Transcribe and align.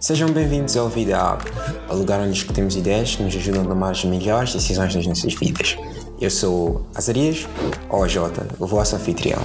Sejam 0.00 0.30
bem-vindos 0.30 0.76
ao 0.76 0.88
Vida 0.88 1.18
Hub, 1.20 1.42
o 1.90 1.94
lugar 1.94 2.20
onde 2.20 2.32
discutimos 2.32 2.76
ideias 2.76 3.16
que 3.16 3.22
nos 3.22 3.34
ajudam 3.34 3.62
a 3.62 3.66
tomar 3.66 3.90
as 3.90 4.04
melhores 4.04 4.54
decisões 4.54 4.94
nas 4.94 5.06
nossas 5.06 5.34
vidas. 5.34 5.76
Eu 6.20 6.30
sou 6.30 6.86
Azarias, 6.94 7.46
ou 7.90 8.08
Jota, 8.08 8.46
o 8.58 8.66
vosso 8.66 8.96
anfitrião. 8.96 9.42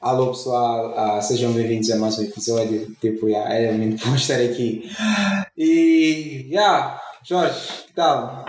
Alô 0.00 0.28
pessoal, 0.28 1.18
uh, 1.18 1.22
sejam 1.22 1.52
bem-vindos 1.52 1.90
a 1.90 1.96
mais 1.96 2.18
um 2.18 2.24
episódio. 2.24 2.94
Tipo, 3.00 3.28
yeah, 3.28 3.54
é 3.54 3.72
muito 3.72 4.06
bom 4.06 4.14
estar 4.16 4.40
aqui. 4.40 4.90
E, 5.56 6.46
yeah, 6.50 7.00
Jorge, 7.24 7.84
que 7.86 7.94
tal? 7.94 8.44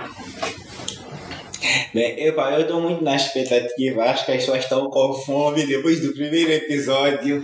Bem, 1.92 2.24
epa, 2.24 2.52
eu 2.52 2.62
estou 2.62 2.82
muito 2.82 3.04
na 3.04 3.16
expectativa. 3.16 4.04
Acho 4.04 4.26
que 4.26 4.32
as 4.32 4.38
pessoas 4.38 4.60
estão 4.60 4.90
com 4.92 5.14
fome 5.14 5.66
depois 5.66 6.00
do 6.00 6.14
primeiro 6.14 6.52
episódio. 6.52 7.44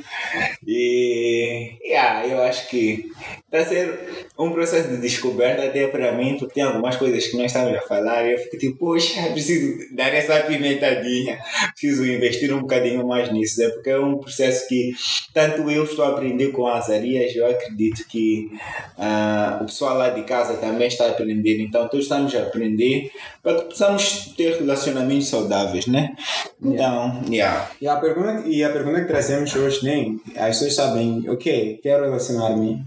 E 0.67 1.77
yeah, 1.83 2.27
eu 2.27 2.41
acho 2.43 2.67
que 2.67 3.09
a 3.57 3.65
ser 3.65 4.27
um 4.37 4.51
processo 4.51 4.89
de 4.89 4.97
descoberta 4.97 5.63
até 5.63 5.87
para 5.87 6.11
mim, 6.11 6.37
porque 6.37 6.55
tem 6.55 6.63
algumas 6.63 6.95
coisas 6.95 7.27
que 7.27 7.37
nós 7.37 7.47
estamos 7.47 7.75
a 7.75 7.81
falar 7.81 8.25
e 8.25 8.33
eu 8.33 8.37
fico 8.37 8.57
tipo, 8.57 8.77
poxa, 8.77 9.21
preciso 9.31 9.95
dar 9.95 10.13
essa 10.13 10.41
pimentadinha, 10.41 11.39
preciso 11.71 12.05
investir 12.05 12.53
um 12.53 12.61
bocadinho 12.61 13.07
mais 13.07 13.31
nisso, 13.31 13.63
é 13.63 13.69
porque 13.69 13.89
é 13.89 13.99
um 13.99 14.17
processo 14.17 14.67
que 14.67 14.93
tanto 15.33 15.69
eu 15.69 15.83
estou 15.83 16.05
a 16.05 16.09
aprender 16.09 16.49
com 16.51 16.67
as 16.67 16.89
Arias, 16.89 17.35
eu 17.35 17.45
acredito 17.47 18.05
que 18.07 18.49
uh, 18.97 19.63
o 19.63 19.65
pessoal 19.65 19.97
lá 19.97 20.09
de 20.09 20.23
casa 20.23 20.57
também 20.57 20.87
está 20.87 21.05
a 21.05 21.09
aprender, 21.11 21.61
então 21.61 21.87
todos 21.87 22.05
estamos 22.05 22.35
a 22.35 22.41
aprender 22.41 23.11
para 23.41 23.59
que 23.59 23.65
possamos 23.65 24.33
ter 24.35 24.44
relacionamentos 24.53 25.27
saudáveis, 25.27 25.87
né? 25.87 26.15
Então, 26.61 27.21
yeah. 27.29 27.69
E 27.81 27.87
a 27.87 27.95
pergunta, 27.97 28.43
e 28.47 28.63
a 28.63 28.69
pergunta 28.69 29.01
que 29.01 29.07
trazemos 29.07 29.55
hoje, 29.55 29.83
nem 29.83 30.21
as 30.35 30.59
pessoas 30.59 30.75
sabem, 30.75 31.29
ok, 31.29 31.79
quero 31.81 32.03
relacionar-me 32.03 32.85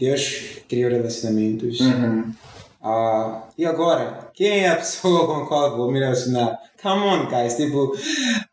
Deus 0.00 0.62
criou 0.66 0.90
relacionamentos. 0.90 1.78
Uhum. 1.80 2.32
Uh, 2.82 3.42
e 3.58 3.66
agora, 3.66 4.30
quem 4.32 4.60
é 4.60 4.70
a 4.70 4.76
pessoa 4.76 5.26
com 5.26 5.42
a 5.42 5.46
qual 5.46 5.76
vou 5.76 5.92
me 5.92 6.00
relacionar? 6.00 6.58
Come 6.82 7.02
on, 7.02 7.26
guys. 7.26 7.54
Tipo, 7.54 7.94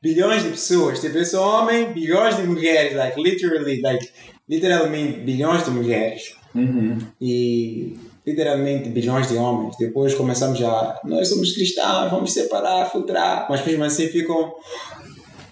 bilhões 0.01 0.43
de 0.43 0.49
pessoas. 0.49 0.99
Tipo, 0.99 1.19
eu 1.19 1.25
sou 1.25 1.41
homem, 1.41 1.93
bilhões 1.93 2.35
de 2.35 2.43
mulheres. 2.43 2.93
Like, 2.93 3.21
literally, 3.21 3.81
like, 3.81 4.09
literalmente 4.49 5.19
bilhões 5.21 5.63
de 5.63 5.71
mulheres. 5.71 6.35
Uhum. 6.53 6.97
E 7.21 7.97
literalmente 8.27 8.89
bilhões 8.89 9.29
de 9.29 9.37
homens. 9.37 9.77
Depois 9.77 10.13
começamos 10.13 10.61
a. 10.61 10.99
Nós 11.05 11.29
somos 11.29 11.53
cristãos, 11.53 12.11
vamos 12.11 12.33
separar, 12.33 12.91
filtrar. 12.91 13.47
Mas 13.49 13.65
mesmo 13.65 13.85
assim 13.85 14.07
ficam. 14.07 14.53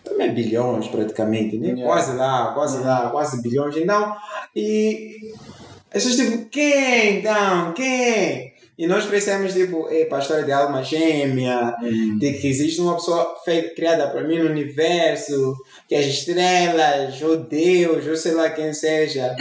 Também 0.03 0.33
bilhões 0.33 0.87
praticamente, 0.87 1.57
né? 1.57 1.69
Yeah. 1.69 1.85
Quase 1.85 2.15
lá, 2.15 2.51
quase 2.53 2.83
lá, 2.83 3.09
quase 3.09 3.41
bilhões. 3.41 3.75
Então, 3.75 4.15
e 4.55 5.15
as 5.91 6.03
pessoas 6.03 6.15
tipo, 6.15 6.49
quem 6.49 7.19
então? 7.19 7.73
Quem? 7.73 8.53
E 8.77 8.85
nós 8.87 9.05
crescemos 9.05 9.53
tipo, 9.53 9.87
para 10.09 10.17
a 10.17 10.21
história 10.21 10.43
de 10.43 10.51
alma 10.51 10.83
gêmea, 10.83 11.75
uhum. 11.81 12.19
de 12.19 12.33
que 12.33 12.47
existe 12.47 12.81
uma 12.81 12.95
pessoa 12.95 13.35
feita, 13.45 13.73
criada 13.73 14.07
para 14.09 14.21
mim 14.27 14.37
no 14.37 14.49
universo, 14.49 15.55
que 15.87 15.95
as 15.95 16.05
estrelas, 16.05 17.19
ou 17.21 17.37
Deus, 17.37 18.05
ou 18.05 18.15
sei 18.17 18.33
lá 18.33 18.49
quem 18.49 18.73
seja, 18.73 19.33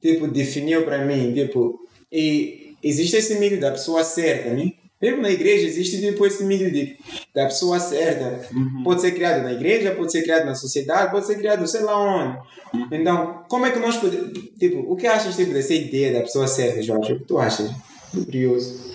tipo, 0.00 0.26
definiu 0.26 0.84
para 0.84 1.04
mim, 1.04 1.34
tipo, 1.34 1.78
e 2.10 2.67
existe 2.82 3.16
esse 3.16 3.34
mito 3.38 3.60
da 3.60 3.70
pessoa 3.70 4.04
certa, 4.04 4.50
né? 4.50 4.72
Mesmo 5.00 5.22
na 5.22 5.30
igreja 5.30 5.64
existe 5.64 6.00
tipo 6.00 6.26
esse 6.26 6.42
mito 6.42 6.70
de, 6.72 6.96
da 7.32 7.44
pessoa 7.44 7.78
certa. 7.78 8.48
Uhum. 8.52 8.82
Pode 8.82 9.00
ser 9.00 9.12
criado 9.12 9.44
na 9.44 9.52
igreja, 9.52 9.94
pode 9.94 10.10
ser 10.10 10.22
criado 10.22 10.44
na 10.44 10.56
sociedade, 10.56 11.12
pode 11.12 11.26
ser 11.26 11.36
criado 11.38 11.66
sei 11.68 11.82
lá 11.82 11.96
onde. 11.96 12.38
Uhum. 12.74 12.88
Então, 12.90 13.44
como 13.48 13.64
é 13.64 13.70
que 13.70 13.78
nós 13.78 13.96
podemos. 13.96 14.32
Tipo, 14.58 14.80
o 14.92 14.96
que 14.96 15.06
achas 15.06 15.36
tipo, 15.36 15.52
dessa 15.52 15.72
ideia 15.72 16.12
da 16.12 16.20
pessoa 16.22 16.48
certa, 16.48 16.82
Jorge? 16.82 17.12
O 17.12 17.18
que 17.20 17.24
tu 17.26 17.38
achas? 17.38 17.70
Curioso. 18.12 18.92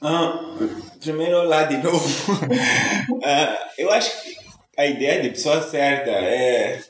Ah, 0.00 0.54
primeiro, 1.00 1.42
lá 1.42 1.64
de 1.64 1.78
novo. 1.78 2.08
ah, 3.24 3.68
eu 3.76 3.90
acho 3.90 4.22
que 4.22 4.36
a 4.76 4.86
ideia 4.86 5.22
de 5.22 5.30
pessoa 5.30 5.60
certa 5.62 6.10
é 6.10 6.80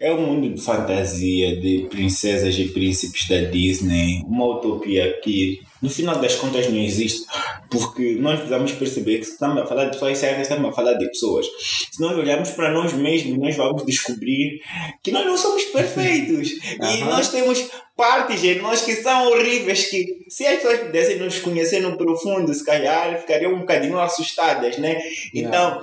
é 0.00 0.10
um 0.14 0.22
mundo 0.22 0.48
de 0.48 0.58
fantasia 0.58 1.60
de 1.60 1.86
princesas 1.90 2.58
e 2.58 2.64
príncipes 2.68 3.28
da 3.28 3.36
Disney, 3.42 4.22
uma 4.26 4.46
utopia 4.46 5.20
que 5.22 5.60
no 5.82 5.90
final 5.90 6.18
das 6.18 6.36
contas 6.36 6.68
não 6.70 6.78
existe, 6.78 7.26
porque 7.70 8.14
nós 8.18 8.36
precisamos 8.36 8.72
perceber 8.72 9.18
que 9.18 9.24
se 9.24 9.32
estamos 9.32 9.62
a 9.62 9.66
falar 9.66 9.84
de 9.84 9.92
pessoas 9.92 10.16
certas, 10.16 10.42
estamos 10.42 10.70
a 10.70 10.72
falar 10.72 10.94
de 10.94 11.06
pessoas. 11.06 11.46
Se 11.90 12.00
nós 12.00 12.16
olharmos 12.16 12.50
para 12.50 12.70
nós 12.70 12.94
mesmos, 12.94 13.38
nós 13.38 13.56
vamos 13.56 13.84
descobrir 13.84 14.62
que 15.02 15.10
nós 15.10 15.26
não 15.26 15.36
somos 15.36 15.64
perfeitos 15.64 16.50
uhum. 16.50 16.96
e 16.96 17.04
nós 17.04 17.28
temos 17.28 17.66
partes 17.94 18.42
em 18.42 18.58
nós 18.60 18.80
que 18.80 18.96
são 18.96 19.28
horríveis 19.28 19.86
que 19.86 20.24
se 20.28 20.46
as 20.46 20.56
pessoas 20.56 20.80
pudessem 20.80 21.18
nos 21.18 21.38
conhecer 21.40 21.80
no 21.80 21.98
profundo, 21.98 22.52
se 22.54 22.64
calhar 22.64 23.20
ficariam 23.20 23.52
um 23.52 23.60
bocadinho 23.60 24.00
assustadas, 24.00 24.78
né? 24.78 24.98
Então, 25.34 25.82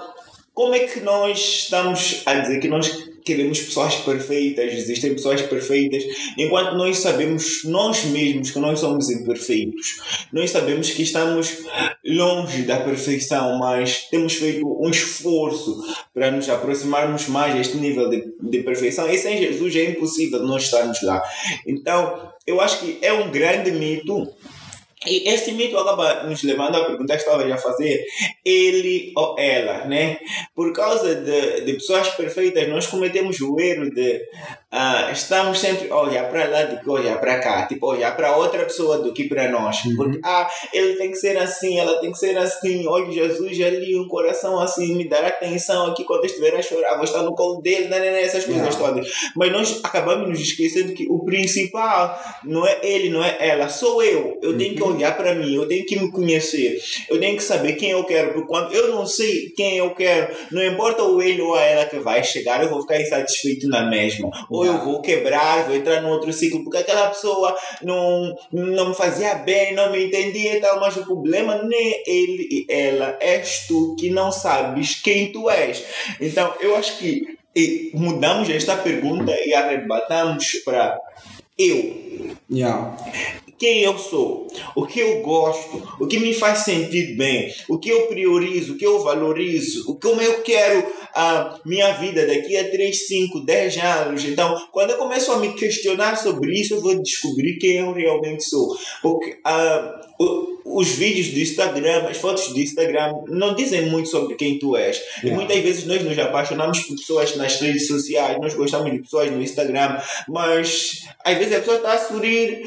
como 0.55 0.73
é 0.73 0.79
que 0.79 1.01
nós 1.01 1.37
estamos 1.37 2.23
a 2.25 2.33
dizer 2.33 2.59
que 2.59 2.67
nós 2.67 2.87
queremos 3.27 3.59
pessoas 3.59 3.95
perfeitas, 3.95 4.73
existem 4.73 5.13
pessoas 5.13 5.41
perfeitas, 5.41 6.03
enquanto 6.37 6.77
nós 6.77 6.99
sabemos 6.99 7.63
nós 7.65 8.05
mesmos 8.05 8.51
que 8.51 8.59
nós 8.59 8.79
somos 8.79 9.09
imperfeitos. 9.09 9.97
Nós 10.31 10.49
sabemos 10.51 10.89
que 10.91 11.03
estamos 11.03 11.57
longe 12.05 12.63
da 12.63 12.77
perfeição, 12.79 13.59
mas 13.59 14.07
temos 14.09 14.35
feito 14.35 14.65
um 14.65 14.89
esforço 14.89 15.83
para 16.13 16.31
nos 16.31 16.49
aproximarmos 16.49 17.27
mais 17.27 17.53
a 17.53 17.59
este 17.59 17.75
nível 17.77 18.09
de, 18.09 18.33
de 18.41 18.63
perfeição. 18.63 19.09
E 19.09 19.17
sem 19.17 19.37
Jesus 19.37 19.75
é 19.75 19.91
impossível 19.91 20.41
nós 20.43 20.63
estarmos 20.63 21.01
lá. 21.03 21.21
Então, 21.67 22.31
eu 22.45 22.61
acho 22.61 22.79
que 22.79 22.97
é 23.01 23.11
um 23.11 23.29
grande 23.29 23.71
mito 23.71 24.25
e 25.07 25.27
esse 25.27 25.51
mito 25.51 25.77
acaba 25.77 26.23
nos 26.23 26.43
levando 26.43 26.75
à 26.75 26.85
pergunta 26.85 27.15
que 27.15 27.23
estava 27.23 27.43
a 27.43 27.57
fazer, 27.57 28.05
ele 28.43 29.13
ou 29.15 29.37
ela, 29.39 29.85
né? 29.85 30.17
Por 30.55 30.73
causa 30.73 31.15
de, 31.15 31.61
de 31.61 31.73
pessoas 31.73 32.09
perfeitas, 32.09 32.67
nós 32.67 32.87
cometemos 32.87 33.39
o 33.39 33.59
erro 33.59 33.89
de 33.89 34.21
uh, 34.73 35.11
estamos 35.11 35.59
sempre 35.59 35.89
a 35.91 35.97
olhar 35.97 36.29
para 36.29 36.47
lá 36.47 36.63
do 36.63 36.79
que 36.79 36.89
olhar 36.89 37.19
para 37.19 37.39
cá, 37.39 37.65
tipo, 37.67 37.87
olhar 37.87 38.15
para 38.15 38.35
outra 38.35 38.63
pessoa 38.63 38.99
do 38.99 39.13
que 39.13 39.27
para 39.27 39.49
nós. 39.49 39.83
Uhum. 39.85 39.95
Porque, 39.95 40.19
ah, 40.23 40.49
ele 40.73 40.95
tem 40.95 41.11
que 41.11 41.17
ser 41.17 41.37
assim, 41.37 41.79
ela 41.79 41.99
tem 41.99 42.11
que 42.11 42.17
ser 42.17 42.37
assim, 42.37 42.87
olha 42.87 43.11
Jesus 43.11 43.61
ali, 43.61 43.97
um 43.97 44.07
coração 44.07 44.59
assim, 44.59 44.95
me 44.95 45.07
dar 45.07 45.25
atenção 45.25 45.87
aqui 45.87 46.03
quando 46.03 46.25
estiver 46.25 46.55
a 46.55 46.61
chorar, 46.61 46.95
vou 46.95 47.03
estar 47.03 47.23
no 47.23 47.35
colo 47.35 47.61
dele, 47.61 47.87
né, 47.87 47.99
né, 47.99 48.11
né 48.11 48.21
essas 48.21 48.45
coisas 48.45 48.75
yeah. 48.75 48.77
todas. 48.77 49.09
Mas 49.35 49.51
nós 49.51 49.79
acabamos 49.83 50.29
nos 50.29 50.39
esquecendo 50.39 50.93
que 50.93 51.07
o 51.09 51.23
principal 51.23 52.19
não 52.43 52.65
é 52.65 52.79
ele, 52.83 53.09
não 53.09 53.23
é 53.23 53.37
ela, 53.39 53.69
sou 53.69 54.01
eu. 54.03 54.37
Eu 54.41 54.57
tenho 54.57 54.75
que 54.75 54.83
uhum. 54.83 54.89
Olhar 54.97 55.15
para 55.15 55.35
mim, 55.35 55.55
eu 55.55 55.67
tenho 55.67 55.85
que 55.85 55.99
me 55.99 56.11
conhecer, 56.11 56.79
eu 57.09 57.19
tenho 57.19 57.37
que 57.37 57.43
saber 57.43 57.73
quem 57.73 57.91
eu 57.91 58.03
quero, 58.03 58.33
porque 58.33 58.47
quando 58.47 58.73
eu 58.73 58.89
não 58.89 59.05
sei 59.05 59.49
quem 59.55 59.77
eu 59.77 59.93
quero, 59.93 60.35
não 60.51 60.63
importa 60.63 61.03
o 61.03 61.21
ele 61.21 61.41
ou 61.41 61.55
a 61.55 61.61
ela 61.61 61.85
que 61.85 61.99
vai 61.99 62.23
chegar, 62.23 62.61
eu 62.61 62.69
vou 62.69 62.81
ficar 62.81 62.99
insatisfeito 62.99 63.67
na 63.67 63.89
mesma. 63.89 64.29
Ou 64.49 64.65
eu 64.65 64.83
vou 64.83 65.01
quebrar, 65.01 65.65
vou 65.65 65.75
entrar 65.75 66.01
num 66.01 66.09
outro 66.09 66.33
ciclo, 66.33 66.63
porque 66.63 66.77
aquela 66.77 67.07
pessoa 67.07 67.55
não, 67.81 68.35
não 68.51 68.89
me 68.89 68.95
fazia 68.95 69.35
bem, 69.35 69.73
não 69.73 69.91
me 69.91 70.05
entendia 70.05 70.57
e 70.57 70.61
tal, 70.61 70.79
mas 70.79 70.97
o 70.97 71.05
problema 71.05 71.61
nem 71.63 72.03
ele 72.05 72.47
e 72.51 72.65
ela, 72.69 73.17
és 73.19 73.65
tu 73.67 73.95
que 73.97 74.09
não 74.09 74.31
sabes 74.31 74.95
quem 75.01 75.31
tu 75.31 75.49
és. 75.49 75.83
Então 76.19 76.53
eu 76.59 76.75
acho 76.75 76.97
que 76.97 77.37
mudamos 77.93 78.49
esta 78.49 78.75
pergunta 78.75 79.33
e 79.45 79.53
arrebatamos 79.53 80.61
para 80.63 80.99
eu. 81.57 82.35
Yeah 82.49 82.95
quem 83.57 83.81
eu 83.81 83.97
sou, 83.97 84.47
o 84.75 84.85
que 84.85 84.99
eu 84.99 85.21
gosto, 85.21 85.81
o 85.99 86.07
que 86.07 86.19
me 86.19 86.33
faz 86.33 86.59
sentir 86.59 87.15
bem, 87.15 87.51
o 87.67 87.77
que 87.77 87.89
eu 87.89 88.07
priorizo, 88.07 88.73
o 88.73 88.77
que 88.77 88.85
eu 88.85 88.99
valorizo, 89.03 89.89
o 89.89 89.95
como 89.95 90.21
eu 90.21 90.41
quero 90.41 90.85
a 91.13 91.59
minha 91.65 91.91
vida 91.93 92.27
daqui 92.27 92.55
a 92.55 92.69
3, 92.69 93.07
5, 93.07 93.39
10 93.41 93.77
anos. 93.77 94.25
Então, 94.25 94.55
quando 94.71 94.91
eu 94.91 94.97
começo 94.97 95.31
a 95.31 95.37
me 95.37 95.53
questionar 95.53 96.15
sobre 96.15 96.59
isso, 96.59 96.75
eu 96.75 96.81
vou 96.81 97.01
descobrir 97.01 97.57
quem 97.57 97.77
eu 97.77 97.91
realmente 97.91 98.43
sou. 98.43 98.77
Porque 99.01 99.39
uh, 99.45 100.57
os 100.63 100.89
vídeos 100.89 101.29
do 101.29 101.39
Instagram, 101.39 102.07
as 102.09 102.17
fotos 102.17 102.49
do 102.49 102.59
Instagram 102.59 103.13
não 103.27 103.55
dizem 103.55 103.87
muito 103.89 104.09
sobre 104.09 104.35
quem 104.35 104.59
tu 104.59 104.75
és. 104.75 104.97
Yeah. 105.23 105.29
E 105.29 105.31
muitas 105.31 105.57
vezes 105.63 105.85
nós 105.85 106.03
nos 106.03 106.17
apaixonamos 106.19 106.79
por 106.81 106.95
pessoas 106.97 107.35
nas 107.35 107.59
redes 107.59 107.87
sociais, 107.87 108.37
nós 108.39 108.53
gostamos 108.53 108.91
de 108.91 108.99
pessoas 108.99 109.31
no 109.31 109.41
Instagram, 109.41 109.99
mas 110.27 111.03
às 111.23 111.37
vezes 111.37 111.53
a 111.53 111.59
pessoa 111.59 111.77
está 111.77 111.93
a 111.93 111.99
sorrir 111.99 112.63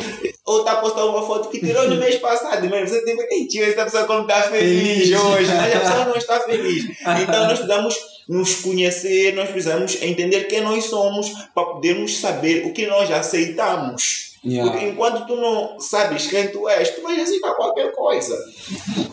ou 0.46 0.60
está 0.60 0.79
a 0.80 0.82
postar 0.82 1.04
uma 1.04 1.24
foto 1.24 1.48
que 1.48 1.60
tirou 1.60 1.88
no 1.88 1.96
mês 1.96 2.16
passado, 2.16 2.68
mas 2.68 2.90
você 2.90 3.04
tem 3.04 3.16
que 3.16 3.46
tio, 3.46 3.64
essa 3.64 3.84
pessoa 3.84 4.04
como 4.04 4.22
está 4.22 4.42
feliz 4.42 5.12
hoje, 5.12 5.52
mas 5.54 5.76
a 5.76 5.80
pessoa 5.80 6.04
não 6.06 6.16
está 6.16 6.40
feliz. 6.40 6.84
Então 7.22 7.46
nós 7.46 7.58
precisamos 7.58 7.94
nos 8.28 8.54
conhecer, 8.56 9.34
nós 9.34 9.50
precisamos 9.50 10.00
entender 10.02 10.44
quem 10.44 10.62
nós 10.62 10.84
somos 10.84 11.30
para 11.54 11.64
podermos 11.64 12.18
saber 12.18 12.66
o 12.66 12.72
que 12.72 12.86
nós 12.86 13.10
aceitamos. 13.10 14.29
Yeah. 14.42 14.70
Porque 14.70 14.86
enquanto 14.86 15.26
tu 15.26 15.36
não 15.36 15.78
sabes 15.78 16.26
quem 16.26 16.48
tu 16.48 16.66
és, 16.68 16.90
tu 16.90 17.02
vais 17.02 17.20
aceitar 17.20 17.54
qualquer 17.54 17.92
coisa. 17.92 18.36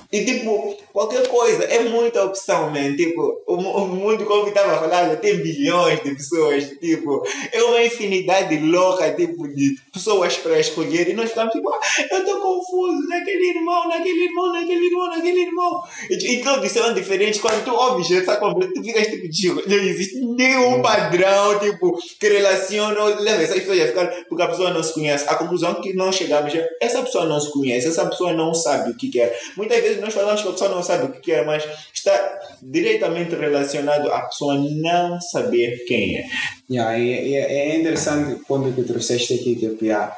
E 0.09 0.23
tipo, 0.23 0.77
qualquer 0.93 1.27
coisa 1.27 1.65
é 1.65 1.83
muita 1.83 2.23
opção, 2.23 2.69
man. 2.69 2.95
Tipo, 2.95 3.43
o, 3.45 3.55
o 3.55 3.87
mundo, 3.87 4.25
como 4.25 4.47
estava 4.47 4.73
a 4.73 4.79
falar, 4.79 5.09
já 5.09 5.17
tem 5.17 5.37
bilhões 5.37 6.01
de 6.01 6.15
pessoas. 6.15 6.69
Tipo, 6.79 7.23
é 7.51 7.61
uma 7.61 7.83
infinidade 7.83 8.57
louca, 8.57 9.11
tipo, 9.11 9.47
de 9.49 9.75
pessoas 9.91 10.37
para 10.37 10.59
escolher. 10.59 11.09
E 11.09 11.13
nós 11.13 11.29
ficamos 11.29 11.53
tipo, 11.53 11.69
ah, 11.69 11.79
eu 12.09 12.19
estou 12.19 12.39
confuso 12.39 13.05
naquele 13.09 13.49
irmão, 13.49 13.89
naquele 13.89 14.23
irmão, 14.23 14.53
naquele 14.53 14.85
irmão, 14.85 15.07
naquele 15.07 15.41
irmão. 15.41 15.83
E, 16.09 16.35
e 16.35 16.43
todos 16.43 16.71
são 16.71 16.93
diferentes. 16.93 17.41
Quando 17.41 17.65
tu 17.65 17.73
ouves 17.73 18.09
essa 18.09 18.37
conversa, 18.37 18.71
tu 18.73 18.81
ficas 18.81 19.07
tipo, 19.07 19.29
tio, 19.29 19.61
não 19.67 19.77
existe 19.77 20.21
nenhum 20.21 20.81
padrão, 20.81 21.59
tipo, 21.59 21.99
que 22.17 22.29
relaciona, 22.29 23.03
leva 23.19 23.43
essas 23.43 23.59
pessoas 23.59 23.81
a 23.81 23.87
ficar, 23.87 24.07
porque 24.29 24.43
a 24.43 24.47
pessoa 24.47 24.71
não 24.71 24.81
se 24.81 24.93
conhece. 24.93 25.16
A 25.27 25.35
conclusão 25.35 25.81
que 25.81 25.93
nós 25.93 26.15
chegamos 26.15 26.53
é, 26.53 26.67
essa 26.81 27.01
pessoa 27.01 27.25
não 27.25 27.39
se 27.39 27.51
conhece, 27.51 27.87
essa 27.87 28.05
pessoa 28.05 28.33
não 28.33 28.53
sabe 28.53 28.91
o 28.91 28.95
que 28.95 29.09
quer. 29.09 29.37
Muitas 29.55 29.81
vezes 29.81 30.01
nós 30.01 30.13
falamos 30.13 30.41
que 30.41 30.47
a 30.47 30.51
pessoa 30.51 30.69
não 30.69 30.83
sabe 30.83 31.05
o 31.05 31.11
que 31.11 31.19
quer, 31.19 31.45
mas 31.45 31.63
está 31.93 32.39
diretamente 32.61 33.35
relacionado 33.35 34.11
à 34.11 34.21
pessoa 34.21 34.55
não 34.55 35.19
saber 35.21 35.85
quem 35.87 36.17
é. 36.17 36.25
Yeah, 36.69 36.97
e 36.97 37.35
é 37.35 37.69
é 37.69 37.79
interessante 37.79 38.33
o 38.33 38.45
ponto 38.45 38.73
que 38.73 38.83
trouxeste 38.83 39.35
aqui, 39.35 39.55
tipo, 39.55 39.85
yeah, 39.85 40.13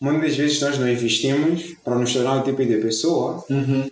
muitas 0.00 0.36
vezes 0.36 0.60
nós 0.60 0.78
não 0.78 0.88
investimos 0.88 1.74
para 1.84 1.94
nos 1.96 2.12
tornar 2.12 2.36
o 2.36 2.42
tipo 2.42 2.64
de 2.64 2.76
pessoa 2.76 3.44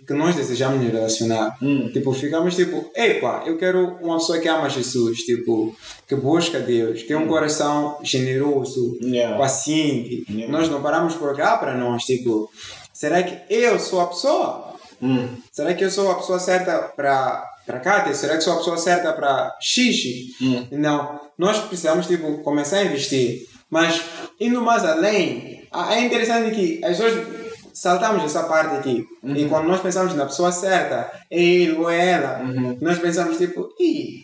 que 0.05 0.13
nós 0.13 0.35
desejamos 0.35 0.81
nos 0.81 0.91
relacionar. 0.91 1.57
Hum. 1.61 1.89
Tipo, 1.91 2.13
ficamos 2.13 2.55
tipo, 2.55 2.91
epa, 2.95 3.43
eu 3.45 3.57
quero 3.57 3.97
uma 4.01 4.17
pessoa 4.17 4.39
que 4.39 4.47
ama 4.47 4.69
Jesus, 4.69 5.19
tipo, 5.19 5.75
que 6.07 6.15
busca 6.15 6.59
Deus, 6.59 7.01
que 7.01 7.07
tem 7.07 7.15
um 7.15 7.27
coração 7.27 7.97
generoso, 8.03 8.97
Yeah. 9.01 9.37
paciente. 9.37 10.25
Yeah. 10.29 10.51
Nós 10.51 10.69
não 10.69 10.81
paramos 10.81 11.15
por 11.15 11.35
cá 11.35 11.57
para 11.57 11.75
nós, 11.75 12.03
tipo, 12.03 12.49
será 12.91 13.23
que 13.23 13.37
eu 13.53 13.79
sou 13.79 14.01
a 14.01 14.07
pessoa? 14.07 14.73
Hum. 15.01 15.27
Será 15.51 15.73
que 15.73 15.83
eu 15.83 15.91
sou 15.91 16.09
a 16.11 16.15
pessoa 16.15 16.39
certa 16.39 16.79
para 16.95 17.49
para 17.65 17.79
Kátia? 17.79 18.13
Será 18.13 18.35
que 18.35 18.43
sou 18.43 18.53
a 18.53 18.57
pessoa 18.57 18.77
certa 18.77 19.13
para 19.13 19.55
Xixi? 19.61 20.27
Hum. 20.41 20.67
Não. 20.71 21.19
Nós 21.37 21.59
precisamos 21.59 22.07
tipo, 22.07 22.39
começar 22.39 22.77
a 22.77 22.85
investir. 22.85 23.47
Mas 23.69 24.01
indo 24.39 24.61
mais 24.61 24.83
além, 24.83 25.62
ah, 25.73 25.95
é 25.95 26.01
interessante 26.01 26.55
que 26.55 26.85
as 26.85 26.97
pessoas 26.97 27.27
saltamos 27.73 28.23
essa 28.23 28.43
parte 28.43 28.75
aqui. 28.75 29.05
E 29.23 29.45
quando 29.45 29.67
nós 29.67 29.81
pensamos 29.81 30.13
na 30.13 30.25
pessoa 30.25 30.51
certa, 30.51 31.11
é 31.29 31.41
ele 31.41 31.73
ou 31.73 31.89
é 31.89 32.11
ela, 32.11 32.41
nós 32.79 32.99
pensamos 32.99 33.37
tipo, 33.37 33.73
Ih, 33.79 34.23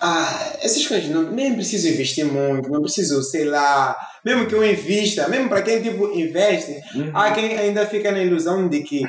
ah, 0.00 0.52
essas 0.62 0.86
coisas 0.86 1.08
não, 1.10 1.22
nem 1.32 1.54
preciso 1.54 1.88
investir 1.88 2.26
muito, 2.26 2.70
não 2.70 2.82
preciso, 2.82 3.22
sei 3.22 3.44
lá, 3.44 3.96
mesmo 4.24 4.46
que 4.46 4.54
eu 4.54 4.64
invista, 4.64 5.28
mesmo 5.28 5.48
para 5.48 5.62
quem 5.62 5.82
tipo 5.82 6.12
investe, 6.18 6.80
há 7.12 7.32
quem 7.32 7.58
ainda 7.58 7.86
fica 7.86 8.12
na 8.12 8.22
ilusão 8.22 8.68
de 8.68 8.82
que 8.82 9.02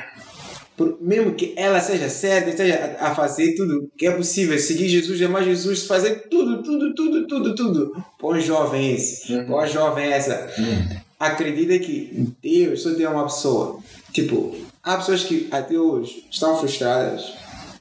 mesmo 1.00 1.34
que 1.34 1.54
ela 1.56 1.80
seja 1.80 2.08
certa, 2.10 2.50
esteja 2.50 2.96
a, 3.00 3.14
fazer 3.14 3.54
tudo 3.54 3.90
que 3.96 4.06
é 4.06 4.10
possível, 4.10 4.58
seguir 4.58 4.88
Jesus, 4.88 5.20
amar 5.22 5.42
Jesus, 5.42 5.86
fazer 5.86 6.28
tudo, 6.28 6.62
tudo, 6.62 6.94
tudo, 6.94 7.26
tudo, 7.26 7.54
tudo. 7.54 8.04
Põe 8.18 8.40
jovem 8.40 8.92
esse, 8.92 9.42
põe 9.44 9.66
jovem 9.68 10.12
essa. 10.12 10.50
Acredita 11.18 11.78
que 11.78 12.28
Deus 12.42 12.82
só 12.82 12.94
tem 12.94 13.06
uma 13.06 13.24
pessoa. 13.24 13.80
Tipo, 14.12 14.54
há 14.82 14.98
pessoas 14.98 15.24
que 15.24 15.48
até 15.50 15.78
hoje 15.78 16.26
estão 16.30 16.58
frustradas, 16.58 17.32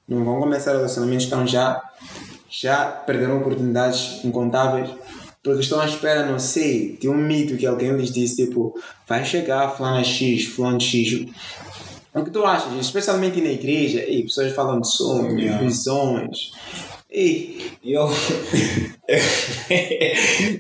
não 0.07 0.23
vão 0.23 0.39
começar 0.39 0.71
relacionamentos, 0.71 1.25
estão 1.25 1.45
já, 1.45 1.81
já 2.49 2.85
perderam 2.85 3.39
oportunidades 3.39 4.23
incontáveis. 4.23 4.89
Porque 5.43 5.59
estão 5.59 5.79
à 5.79 5.85
espera, 5.85 6.25
não 6.25 6.39
sei, 6.39 6.97
de 6.99 7.07
um 7.07 7.15
mito 7.15 7.55
que 7.55 7.67
alguém 7.67 7.95
lhes 7.95 8.11
disse, 8.11 8.47
tipo, 8.47 8.73
vai 9.07 9.23
chegar 9.23 9.69
fulano 9.77 10.03
X, 10.03 10.45
fulano 10.45 10.81
X, 10.81 11.27
o 12.21 12.23
que 12.23 12.31
tu 12.31 12.45
achas? 12.45 12.73
Especialmente 12.79 13.41
na 13.41 13.49
igreja, 13.49 14.03
e 14.07 14.23
pessoas 14.23 14.53
falam 14.53 14.79
de 14.79 14.89
sonhos, 14.89 15.41
Yeah. 15.41 15.63
visões. 15.63 16.51
E, 17.11 17.71
Eu, 17.83 18.09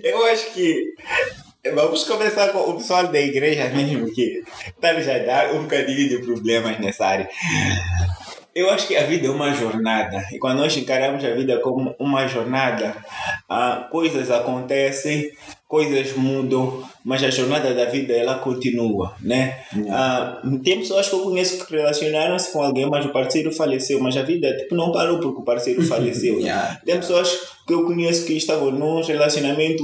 eu 0.03 0.25
acho 0.27 0.53
que 0.53 0.93
vamos 1.73 2.03
começar 2.03 2.49
com 2.49 2.59
o 2.59 2.77
pessoal 2.77 3.07
da 3.07 3.19
igreja 3.19 3.69
mesmo, 3.69 4.13
que 4.13 4.43
está 4.67 4.99
já 5.01 5.17
dar 5.19 5.53
um 5.53 5.63
bocadinho 5.63 6.09
de 6.09 6.19
problemas 6.19 6.79
nessa 6.79 7.05
área. 7.05 7.29
Eu 8.53 8.69
acho 8.69 8.87
que 8.87 8.95
a 8.95 9.03
vida 9.03 9.27
é 9.27 9.29
uma 9.29 9.53
jornada 9.53 10.23
e 10.31 10.39
quando 10.39 10.59
nós 10.59 10.77
encaramos 10.77 11.25
a 11.25 11.31
vida 11.31 11.59
como 11.59 11.93
uma 11.99 12.25
jornada, 12.27 12.95
ah, 13.49 13.87
coisas 13.91 14.31
acontecem, 14.31 15.29
coisas 15.67 16.15
mudam, 16.15 16.83
mas 17.03 17.23
a 17.23 17.29
jornada 17.29 17.73
da 17.73 17.85
vida 17.85 18.13
ela 18.13 18.37
continua, 18.39 19.15
né? 19.21 19.63
Ah, 19.89 20.41
tem 20.63 20.79
pessoas 20.79 21.09
que 21.09 21.15
eu 21.15 21.21
conheço 21.21 21.65
que 21.65 21.75
relacionaram-se 21.75 22.51
com 22.51 22.61
alguém, 22.61 22.89
mas 22.89 23.05
o 23.05 23.09
parceiro 23.09 23.51
faleceu, 23.51 23.99
mas 23.99 24.15
a 24.15 24.21
vida 24.21 24.55
tipo, 24.57 24.75
não 24.75 24.91
parou 24.91 25.19
porque 25.19 25.41
o 25.41 25.45
parceiro 25.45 25.81
faleceu. 25.87 26.39
Yeah. 26.39 26.79
Tem 26.85 26.97
pessoas 26.97 27.39
que 27.65 27.73
eu 27.73 27.83
conheço 27.83 28.25
que 28.25 28.33
estavam 28.33 28.71
num 28.71 29.01
relacionamento 29.01 29.83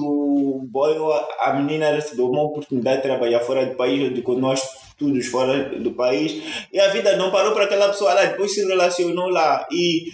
boy, 0.72 0.96
a 1.40 1.54
menina 1.54 1.92
recebeu 1.92 2.30
uma 2.30 2.44
oportunidade 2.44 2.98
de 2.98 3.04
trabalhar 3.04 3.42
fora 3.42 3.66
do 3.66 3.76
país, 3.76 4.10
onde 4.10 4.22
com 4.22 4.36
nós 4.36 4.62
todos 4.98 5.28
fora 5.28 5.80
do 5.80 5.92
país, 5.92 6.42
e 6.72 6.80
a 6.80 6.90
vida 6.90 7.18
não 7.18 7.32
parou 7.32 7.54
para 7.54 7.66
aquela 7.66 7.90
pessoa 7.90 8.14
lá, 8.14 8.24
depois 8.24 8.54
se 8.54 8.66
relacionou 8.66 9.30
lá, 9.30 9.68
e 9.72 10.06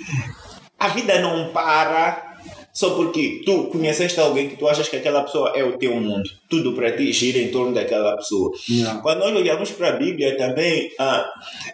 a 0.80 0.88
vida 0.90 1.20
não 1.20 1.50
para 1.50 2.37
só 2.78 2.92
porque 2.92 3.42
tu 3.44 3.64
conheceste 3.72 4.20
alguém 4.20 4.48
que 4.48 4.56
tu 4.56 4.68
achas 4.68 4.88
que 4.88 4.98
aquela 4.98 5.24
pessoa 5.24 5.52
é 5.56 5.64
o 5.64 5.80
teu 5.80 5.96
mundo. 5.96 6.30
Tudo 6.48 6.74
para 6.74 6.92
ti 6.92 7.12
gira 7.12 7.40
em 7.40 7.50
torno 7.50 7.74
daquela 7.74 8.16
pessoa. 8.16 8.52
Yeah. 8.70 9.02
Quando 9.02 9.22
nós 9.22 9.36
olhamos 9.36 9.72
para 9.72 9.90
a 9.90 9.92
Bíblia 9.94 10.38
também, 10.38 10.92
ah, 11.00 11.28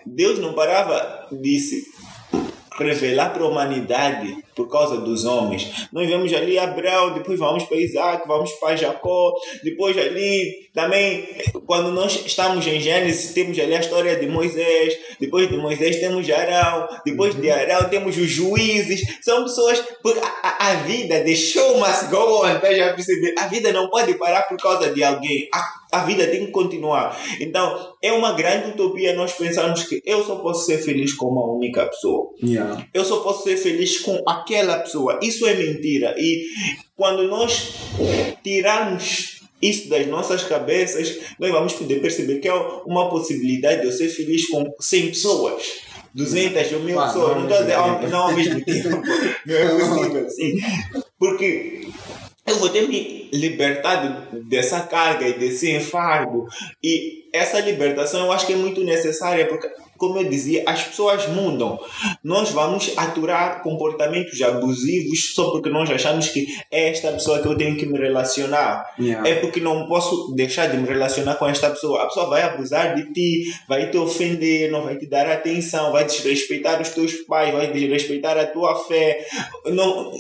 Deus 0.06 0.40
não 0.40 0.54
parava 0.54 1.28
de 1.30 1.60
se 1.60 1.84
revelar 2.78 3.34
para 3.34 3.44
a 3.44 3.48
humanidade 3.50 4.34
por 4.56 4.70
causa 4.70 4.98
dos 4.98 5.26
homens. 5.26 5.88
Nós 5.92 6.08
vemos 6.08 6.34
ali 6.34 6.58
Abraão, 6.58 7.14
depois 7.14 7.40
vamos 7.40 7.64
para 7.64 7.78
Isaac, 7.78 8.28
vamos 8.28 8.52
para 8.54 8.76
Jacó, 8.76 9.34
depois 9.64 9.98
ali 9.98 10.64
também, 10.74 11.28
quando 11.66 11.92
nós 11.92 12.26
estamos 12.26 12.66
em 12.66 12.80
Gênesis, 12.80 13.34
temos 13.34 13.58
ali 13.60 13.76
a 13.76 13.80
história 13.80 14.16
de 14.16 14.28
Moisés, 14.28 14.98
depois 15.20 15.50
de 15.50 15.58
Moisés 15.58 16.00
temos 16.00 16.30
Arão, 16.30 16.88
depois 17.06 17.36
de 17.36 17.50
Arão 17.50 17.90
temos 17.90 18.18
os 18.18 18.30
juízes, 18.30 19.02
são 19.22 19.44
pessoas, 19.44 19.84
a, 20.22 20.48
a, 20.48 20.72
a 20.72 20.76
vida, 20.76 21.24
the 21.24 21.36
show 21.36 21.78
must 21.78 22.06
go 22.10 22.44
on, 22.44 22.60
tá 22.60 22.74
já 22.74 22.94
perceber? 22.94 23.36
A 23.38 23.48
vida 23.48 23.72
não 23.72 23.90
pode 23.90 24.16
parar 24.16 24.44
por 24.44 24.58
causa 24.58 24.92
de 24.92 25.04
alguém, 25.04 25.48
a, 25.54 26.00
a 26.00 26.06
vida 26.06 26.26
tem 26.28 26.46
que 26.46 26.52
continuar. 26.52 27.20
Então, 27.40 27.94
é 28.02 28.12
uma 28.12 28.34
grande 28.34 28.72
utopia 28.72 29.14
nós 29.14 29.34
pensarmos 29.34 29.84
que 29.84 30.02
eu 30.06 30.24
só 30.24 30.38
posso 30.38 30.66
ser 30.66 30.80
feliz 30.80 31.14
com 31.14 31.28
uma 31.28 31.46
única 31.54 31.86
pessoa 31.86 32.34
Yeah. 32.44 32.86
eu 32.94 33.06
só 33.06 33.20
posso 33.22 33.44
ser 33.44 33.58
feliz 33.58 34.00
com 34.00 34.18
aquela 34.44 34.78
pessoa. 34.80 35.20
Isso 35.22 35.46
é 35.48 35.54
mentira. 35.56 36.14
E 36.18 36.46
quando 36.96 37.24
nós 37.28 37.74
tirarmos 38.44 39.42
isso 39.62 39.88
das 39.90 40.06
nossas 40.08 40.44
cabeças, 40.44 41.18
nós 41.40 41.52
vamos 41.52 41.74
poder 41.74 42.02
perceber 42.02 42.40
que 42.40 42.48
é 42.48 42.54
uma 42.86 43.10
possibilidade 43.10 43.82
de 43.82 43.88
eu 43.88 43.92
ser 43.92 44.10
feliz 44.10 44.48
com 44.48 44.66
100 44.80 45.08
pessoas. 45.08 45.64
200 46.14 46.72
ou 46.74 46.80
1000 46.82 46.96
Claro, 46.96 47.12
pessoas, 47.14 47.30
não 47.30 47.36
não 47.36 47.44
estou 47.44 47.58
a 47.58 47.62
dizer 47.62 47.74
ao 47.74 47.90
mesmo 48.00 48.10
não 48.12 48.22
ao 48.22 48.34
mesmo 48.34 48.64
tempo, 48.64 48.90
não 49.48 49.56
é 49.56 49.68
possível, 49.80 50.30
sim. 50.30 50.54
Porque 51.18 51.88
eu 52.46 52.56
vou 52.58 52.70
ter 52.70 52.88
me 52.88 53.30
libertar 53.34 53.96
de- 54.32 54.42
dessa 54.44 54.82
carga 54.82 55.28
e 55.28 55.34
desse 55.40 55.72
enfardo. 55.72 56.46
E 56.84 57.24
essa 57.34 57.60
libertação 57.62 58.26
eu 58.26 58.32
acho 58.32 58.46
que 58.46 58.54
é 58.54 58.58
muito 58.58 58.84
necessária, 58.84 59.48
porque, 59.48 59.68
como 60.04 60.20
eu 60.20 60.30
dizia, 60.30 60.64
as 60.66 60.84
pessoas 60.84 61.28
mudam. 61.30 61.80
Nós 62.22 62.50
vamos 62.50 62.92
aturar 62.98 63.64
comportamentos 63.64 64.42
abusivos 64.42 65.34
só 65.34 65.50
porque 65.52 65.70
nós 65.70 65.90
achamos 65.90 66.28
que 66.28 66.46
é 66.70 66.90
esta 66.90 67.10
pessoa 67.14 67.42
que 67.42 67.48
eu 67.48 67.56
tenho 67.56 67.78
que 67.78 67.86
me 67.86 67.98
relacionar. 67.98 68.86
Yeah. 69.00 69.30
É 69.30 69.36
porque 69.36 69.62
não 69.62 69.88
posso 69.88 70.34
deixar 70.36 70.68
de 70.68 70.76
me 70.76 70.86
relacionar 70.86 71.36
com 71.36 71.48
esta 71.48 71.70
pessoa. 71.70 72.04
A 72.04 72.08
pessoa 72.08 72.26
vai 72.26 72.42
abusar 72.42 72.96
de 72.96 73.14
ti, 73.14 73.46
vai 73.66 73.90
te 73.90 73.98
ofender, 73.98 74.70
não 74.70 74.84
vai 74.84 74.98
te 74.98 75.06
dar 75.06 75.26
atenção, 75.30 75.94
vai 75.94 76.04
desrespeitar 76.04 76.82
os 76.82 76.90
teus 76.90 77.14
pais, 77.14 77.54
vai 77.54 77.72
desrespeitar 77.72 78.38
a 78.38 78.46
tua 78.46 78.76
fé. 78.76 79.26
Não, 79.68 80.12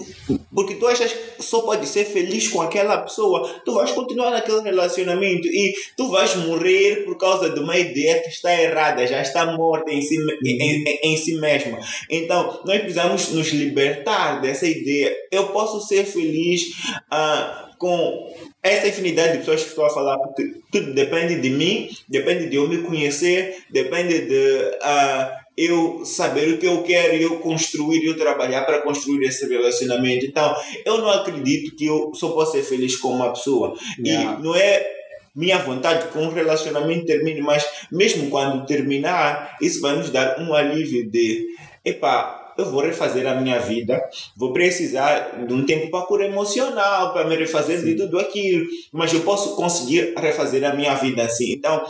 porque 0.55 0.75
tu 0.75 0.87
achas 0.87 1.11
que 1.11 1.43
só 1.43 1.61
pode 1.61 1.85
ser 1.87 2.05
feliz 2.05 2.47
com 2.47 2.61
aquela 2.61 2.97
pessoa, 2.99 3.49
tu 3.65 3.73
vais 3.73 3.91
continuar 3.91 4.31
naquele 4.31 4.61
relacionamento 4.61 5.47
e 5.47 5.73
tu 5.97 6.09
vais 6.09 6.35
morrer 6.35 7.03
por 7.03 7.17
causa 7.17 7.49
de 7.49 7.59
uma 7.59 7.77
ideia 7.77 8.21
que 8.21 8.29
está 8.29 8.53
errada, 8.53 9.05
já 9.05 9.21
está 9.21 9.45
morta 9.45 9.72
em 9.87 10.01
si, 10.01 10.17
em, 10.43 10.61
em, 10.61 10.99
em 11.03 11.17
si 11.17 11.35
mesma. 11.35 11.79
Então, 12.09 12.61
nós 12.65 12.79
precisamos 12.79 13.29
nos 13.29 13.47
libertar 13.49 14.41
dessa 14.41 14.67
ideia. 14.67 15.15
Eu 15.31 15.47
posso 15.47 15.85
ser 15.87 16.05
feliz 16.05 16.73
ah, 17.09 17.69
com 17.77 18.33
essa 18.61 18.87
infinidade 18.87 19.33
de 19.33 19.37
pessoas 19.39 19.63
que 19.63 19.69
estou 19.69 19.85
a 19.85 19.89
falar, 19.89 20.17
porque 20.17 20.61
tudo 20.71 20.93
depende 20.93 21.39
de 21.41 21.49
mim, 21.49 21.89
depende 22.07 22.47
de 22.47 22.55
eu 22.55 22.67
me 22.67 22.83
conhecer, 22.83 23.57
depende 23.69 24.21
de 24.21 24.77
ah, 24.81 25.39
eu 25.57 26.03
saber 26.05 26.53
o 26.53 26.57
que 26.57 26.65
eu 26.65 26.81
quero 26.83 27.15
e 27.15 27.23
eu 27.23 27.39
construir 27.39 28.01
e 28.01 28.07
eu 28.07 28.17
trabalhar 28.17 28.63
para 28.63 28.81
construir 28.81 29.25
esse 29.25 29.47
relacionamento. 29.47 30.25
Então, 30.25 30.55
eu 30.85 30.97
não 30.97 31.09
acredito 31.09 31.75
que 31.75 31.85
eu 31.85 32.11
só 32.15 32.29
posso 32.29 32.53
ser 32.53 32.63
feliz 32.63 32.95
com 32.95 33.09
uma 33.09 33.33
pessoa. 33.33 33.77
Yeah. 33.99 34.39
E 34.39 34.43
não 34.43 34.55
é 34.55 35.02
minha 35.35 35.57
vontade 35.59 36.09
que 36.09 36.17
um 36.17 36.29
relacionamento 36.29 37.05
termine, 37.05 37.41
mas 37.41 37.65
mesmo 37.91 38.29
quando 38.29 38.65
terminar, 38.65 39.57
isso 39.61 39.81
vai 39.81 39.95
nos 39.95 40.09
dar 40.09 40.39
um 40.39 40.53
alívio 40.53 41.09
de, 41.09 41.47
epá, 41.83 42.42
eu 42.57 42.65
vou 42.65 42.81
refazer 42.81 43.27
a 43.27 43.35
minha 43.35 43.59
vida, 43.59 44.01
vou 44.35 44.53
precisar 44.53 45.45
de 45.45 45.53
um 45.53 45.65
tempo 45.65 45.89
para 45.89 46.05
cura 46.05 46.25
emocional, 46.25 47.13
para 47.13 47.27
me 47.27 47.35
refazer 47.35 47.79
Sim. 47.79 47.85
de 47.85 47.95
tudo 47.95 48.19
aquilo, 48.19 48.65
mas 48.91 49.13
eu 49.13 49.21
posso 49.21 49.55
conseguir 49.55 50.13
refazer 50.17 50.63
a 50.63 50.73
minha 50.73 50.93
vida 50.95 51.23
assim. 51.23 51.53
Então, 51.53 51.83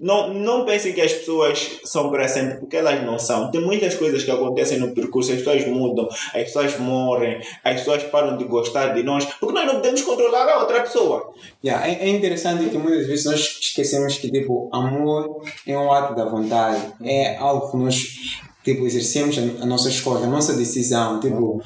não, 0.00 0.32
não 0.34 0.64
pensem 0.64 0.92
que 0.92 1.00
as 1.00 1.12
pessoas 1.12 1.80
são 1.84 2.10
para 2.10 2.28
sempre, 2.28 2.58
porque 2.58 2.76
elas 2.76 3.02
não 3.04 3.18
são. 3.18 3.50
Tem 3.50 3.60
muitas 3.60 3.94
coisas 3.94 4.24
que 4.24 4.30
acontecem 4.30 4.78
no 4.78 4.94
percurso, 4.94 5.32
as 5.32 5.38
pessoas 5.38 5.66
mudam, 5.66 6.08
as 6.34 6.44
pessoas 6.44 6.78
morrem, 6.78 7.40
as 7.64 7.80
pessoas 7.80 8.02
param 8.04 8.36
de 8.36 8.44
gostar 8.44 8.94
de 8.94 9.02
nós, 9.02 9.24
porque 9.24 9.54
nós 9.54 9.66
não 9.66 9.76
podemos 9.76 10.02
controlar 10.02 10.48
a 10.48 10.60
outra 10.60 10.80
pessoa. 10.80 11.32
Yeah, 11.64 11.86
é, 11.86 12.04
é 12.04 12.08
interessante 12.08 12.68
que 12.70 12.78
muitas 12.78 13.06
vezes 13.06 13.24
nós 13.24 13.40
esquecemos 13.60 14.18
que 14.18 14.30
tipo, 14.30 14.68
amor 14.72 15.42
é 15.66 15.76
um 15.76 15.92
ato 15.92 16.14
da 16.14 16.24
vontade, 16.24 16.80
é 17.02 17.36
algo 17.36 17.70
que 17.70 17.76
nós 17.76 18.38
tipo, 18.68 18.86
exercemos 18.86 19.38
a, 19.38 19.62
a 19.62 19.66
nossa 19.66 19.88
escolha, 19.88 20.26
a 20.26 20.30
nossa 20.30 20.54
decisão, 20.54 21.20
tipo, 21.20 21.62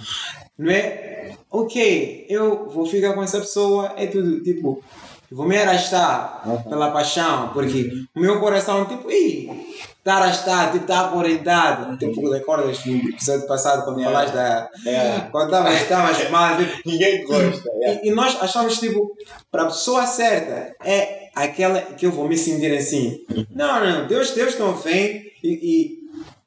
não 0.56 0.70
é, 0.70 1.32
ok, 1.50 2.26
eu 2.28 2.68
vou 2.70 2.86
ficar 2.86 3.12
com 3.14 3.22
essa 3.22 3.40
pessoa, 3.40 3.92
é 3.96 4.06
tudo, 4.06 4.42
tipo, 4.42 4.82
vou 5.30 5.46
me 5.46 5.56
arrastar 5.56 6.42
uhum. 6.46 6.62
pela 6.62 6.92
paixão, 6.92 7.50
porque 7.52 7.90
o 8.14 8.20
meu 8.20 8.38
coração, 8.38 8.84
tipo, 8.84 9.10
ih, 9.10 9.50
está 9.98 10.14
arrastado, 10.14 10.72
tipo, 10.72 10.84
está 10.84 11.14
orientado. 11.14 11.96
Tipo, 11.96 12.28
recordas 12.30 12.84
no 12.84 12.96
episódio 13.08 13.46
passado 13.46 13.84
quando 13.84 14.00
yeah. 14.00 14.18
falaste 14.18 14.34
da. 14.34 14.70
Yeah. 14.84 15.30
Quando 15.30 15.68
estavas 15.68 16.30
mal. 16.30 16.56
Tipo, 16.56 16.72
Ninguém 16.84 17.24
gosta. 17.24 17.70
Yeah. 17.80 18.00
E, 18.04 18.08
e, 18.08 18.10
nós 18.14 18.36
achamos, 18.40 18.78
tipo, 18.78 19.16
para 19.50 19.62
a 19.62 19.66
pessoa 19.66 20.06
certa, 20.06 20.74
é 20.84 21.28
aquela 21.34 21.80
que 21.80 22.04
eu 22.04 22.12
vou 22.12 22.28
me 22.28 22.36
sentir 22.36 22.76
assim. 22.76 23.24
Uhum. 23.30 23.46
Não, 23.50 23.80
não, 23.84 24.06
Deus, 24.06 24.32
Deus 24.32 24.58
não 24.58 24.74
vem 24.74 25.22
e, 25.42 25.48
e 25.48 26.01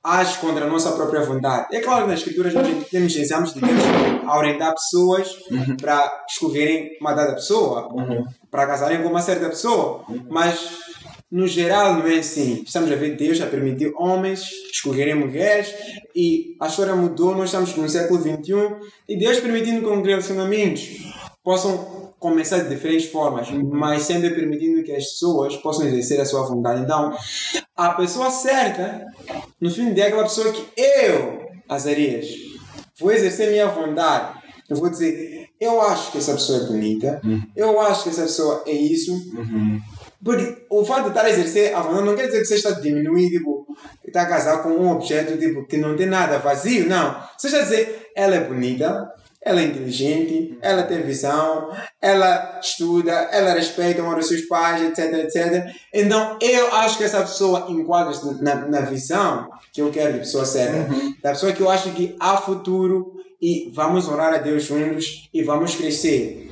age 0.05 0.37
contra 0.37 0.65
a 0.65 0.69
nossa 0.69 0.91
própria 0.91 1.21
vontade. 1.21 1.75
É 1.75 1.81
claro 1.81 2.03
que 2.03 2.11
nas 2.11 2.19
escrituras 2.19 2.53
nós 2.53 2.67
temos 2.89 3.15
exemplos 3.15 3.53
de 3.53 3.59
Deus 3.59 3.81
a 4.25 4.37
orientar 4.37 4.73
pessoas 4.73 5.35
uhum. 5.49 5.75
para 5.77 6.25
escolherem 6.29 6.91
uma 7.01 7.13
dada 7.13 7.33
pessoa, 7.33 7.91
uhum. 7.91 8.23
para 8.51 8.67
casarem 8.67 9.01
com 9.01 9.09
uma 9.09 9.21
certa 9.21 9.49
pessoa, 9.49 10.03
uhum. 10.07 10.25
mas 10.29 10.85
no 11.31 11.47
geral 11.47 11.95
não 11.95 12.07
é 12.07 12.19
assim. 12.19 12.63
Estamos 12.63 12.91
a 12.91 12.95
ver 12.95 13.17
Deus 13.17 13.41
a 13.41 13.47
permitir 13.47 13.91
homens 13.97 14.47
escolherem 14.71 15.15
mulheres 15.15 15.73
e 16.15 16.55
a 16.61 16.67
história 16.67 16.95
mudou, 16.95 17.35
nós 17.35 17.45
estamos 17.45 17.75
no 17.75 17.89
século 17.89 18.21
XXI 18.21 18.75
e 19.09 19.17
Deus 19.17 19.39
permitindo 19.39 19.81
que 19.81 20.07
relacionamentos 20.07 20.87
possam 21.43 22.04
começar 22.19 22.59
de 22.59 22.69
diferentes 22.69 23.09
formas, 23.09 23.49
mas 23.51 24.03
sempre 24.03 24.29
permitindo 24.31 24.83
que 24.83 24.91
as 24.91 25.05
pessoas 25.05 25.55
possam 25.57 25.87
exercer 25.87 26.19
a 26.19 26.25
sua 26.25 26.45
vontade. 26.47 26.81
Então, 26.81 27.15
a 27.75 27.89
pessoa 27.93 28.31
certa, 28.31 29.05
no 29.59 29.69
fim 29.69 29.93
de 29.93 30.01
é 30.01 30.07
aquela 30.07 30.23
pessoa 30.23 30.51
que 30.51 30.65
eu, 30.75 31.47
Azarias, 31.67 32.27
vou 32.99 33.11
exercer 33.11 33.51
minha 33.51 33.67
vontade. 33.67 34.43
Eu 34.67 34.77
vou 34.77 34.89
dizer, 34.89 35.49
eu 35.59 35.79
acho 35.81 36.11
que 36.11 36.17
essa 36.17 36.33
pessoa 36.33 36.63
é 36.63 36.65
bonita, 36.65 37.21
uhum. 37.23 37.43
eu 37.55 37.79
acho 37.79 38.03
que 38.03 38.09
essa 38.09 38.23
pessoa 38.23 38.63
é 38.65 38.71
isso. 38.71 39.13
Uhum. 39.13 39.79
Porque 40.23 40.65
o 40.71 40.83
fato 40.83 41.03
de 41.03 41.09
estar 41.09 41.25
a 41.25 41.29
exercer 41.29 41.75
a 41.75 41.81
vontade 41.81 42.05
não 42.05 42.15
quer 42.15 42.25
dizer 42.25 42.39
que 42.39 42.45
você 42.45 42.55
está 42.55 42.69
a 42.69 42.79
diminuir, 42.79 43.29
tipo, 43.29 43.67
está 44.03 44.23
a 44.23 44.25
casar 44.25 44.63
com 44.63 44.69
um 44.69 44.91
objeto 44.91 45.37
tipo, 45.37 45.67
que 45.67 45.77
não 45.77 45.95
tem 45.95 46.07
nada 46.07 46.39
vazio, 46.39 46.89
não. 46.89 47.15
Você 47.37 47.47
está 47.47 47.59
a 47.59 47.63
dizer, 47.63 48.09
ela 48.15 48.35
é 48.35 48.43
bonita, 48.43 49.07
ela 49.45 49.61
é 49.61 49.65
inteligente, 49.65 50.57
ela 50.59 50.81
tem 50.81 51.03
visão, 51.03 51.69
ela 52.01 52.59
estuda, 52.59 53.11
ela 53.11 53.53
respeita 53.53 54.01
uma 54.01 54.15
dos 54.15 54.27
seus 54.27 54.41
pais, 54.47 54.81
etc, 54.81 55.13
etc. 55.19 55.71
Então, 55.93 56.39
eu 56.41 56.73
acho 56.73 56.97
que 56.97 57.03
essa 57.03 57.21
pessoa 57.21 57.67
enquadra-se 57.69 58.43
na, 58.43 58.55
na 58.55 58.81
visão 58.81 59.47
que 59.71 59.83
eu 59.83 59.91
quero 59.91 60.13
de 60.13 60.19
pessoa 60.19 60.45
certa. 60.45 60.91
Uhum. 60.91 61.13
Da 61.21 61.29
pessoa 61.29 61.53
que 61.53 61.61
eu 61.61 61.69
acho 61.69 61.91
que 61.91 62.15
há 62.19 62.37
futuro 62.37 63.13
e 63.39 63.71
vamos 63.71 64.07
orar 64.07 64.33
a 64.33 64.39
Deus 64.39 64.63
juntos 64.63 65.29
e 65.31 65.43
vamos 65.43 65.75
crescer. 65.75 66.51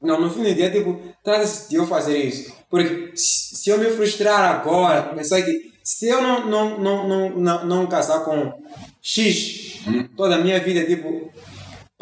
Não, 0.00 0.18
no 0.18 0.30
fim 0.30 0.42
do 0.42 0.54
dia, 0.54 0.70
tipo, 0.70 0.98
trata-se 1.22 1.68
de 1.68 1.76
eu 1.76 1.86
fazer 1.86 2.16
isso. 2.16 2.50
Porque 2.70 3.12
se 3.14 3.68
eu 3.68 3.76
me 3.76 3.90
frustrar 3.90 4.50
agora, 4.50 5.14
pensar 5.14 5.42
que 5.42 5.70
se 5.84 6.08
eu 6.08 6.22
não, 6.22 6.46
não, 6.48 6.78
não, 6.78 7.08
não, 7.08 7.30
não, 7.30 7.66
não 7.66 7.86
casar 7.86 8.24
com 8.24 8.54
X 9.02 9.82
uhum. 9.86 10.08
toda 10.16 10.36
a 10.36 10.38
minha 10.38 10.58
vida, 10.60 10.82
tipo, 10.86 11.30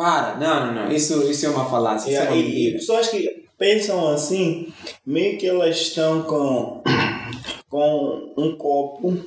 para, 0.00 0.36
não, 0.36 0.66
não, 0.66 0.84
não. 0.86 0.92
Isso, 0.92 1.30
isso 1.30 1.44
é 1.44 1.50
uma 1.50 1.68
falácia. 1.68 2.10
Yeah, 2.10 2.34
é 2.34 2.38
e 2.38 2.72
pessoas 2.72 3.08
que 3.08 3.44
pensam 3.58 4.08
assim, 4.08 4.72
meio 5.04 5.36
que 5.36 5.46
elas 5.46 5.76
estão 5.76 6.22
com, 6.22 6.82
com 7.68 8.32
um 8.34 8.56
copo 8.56 9.22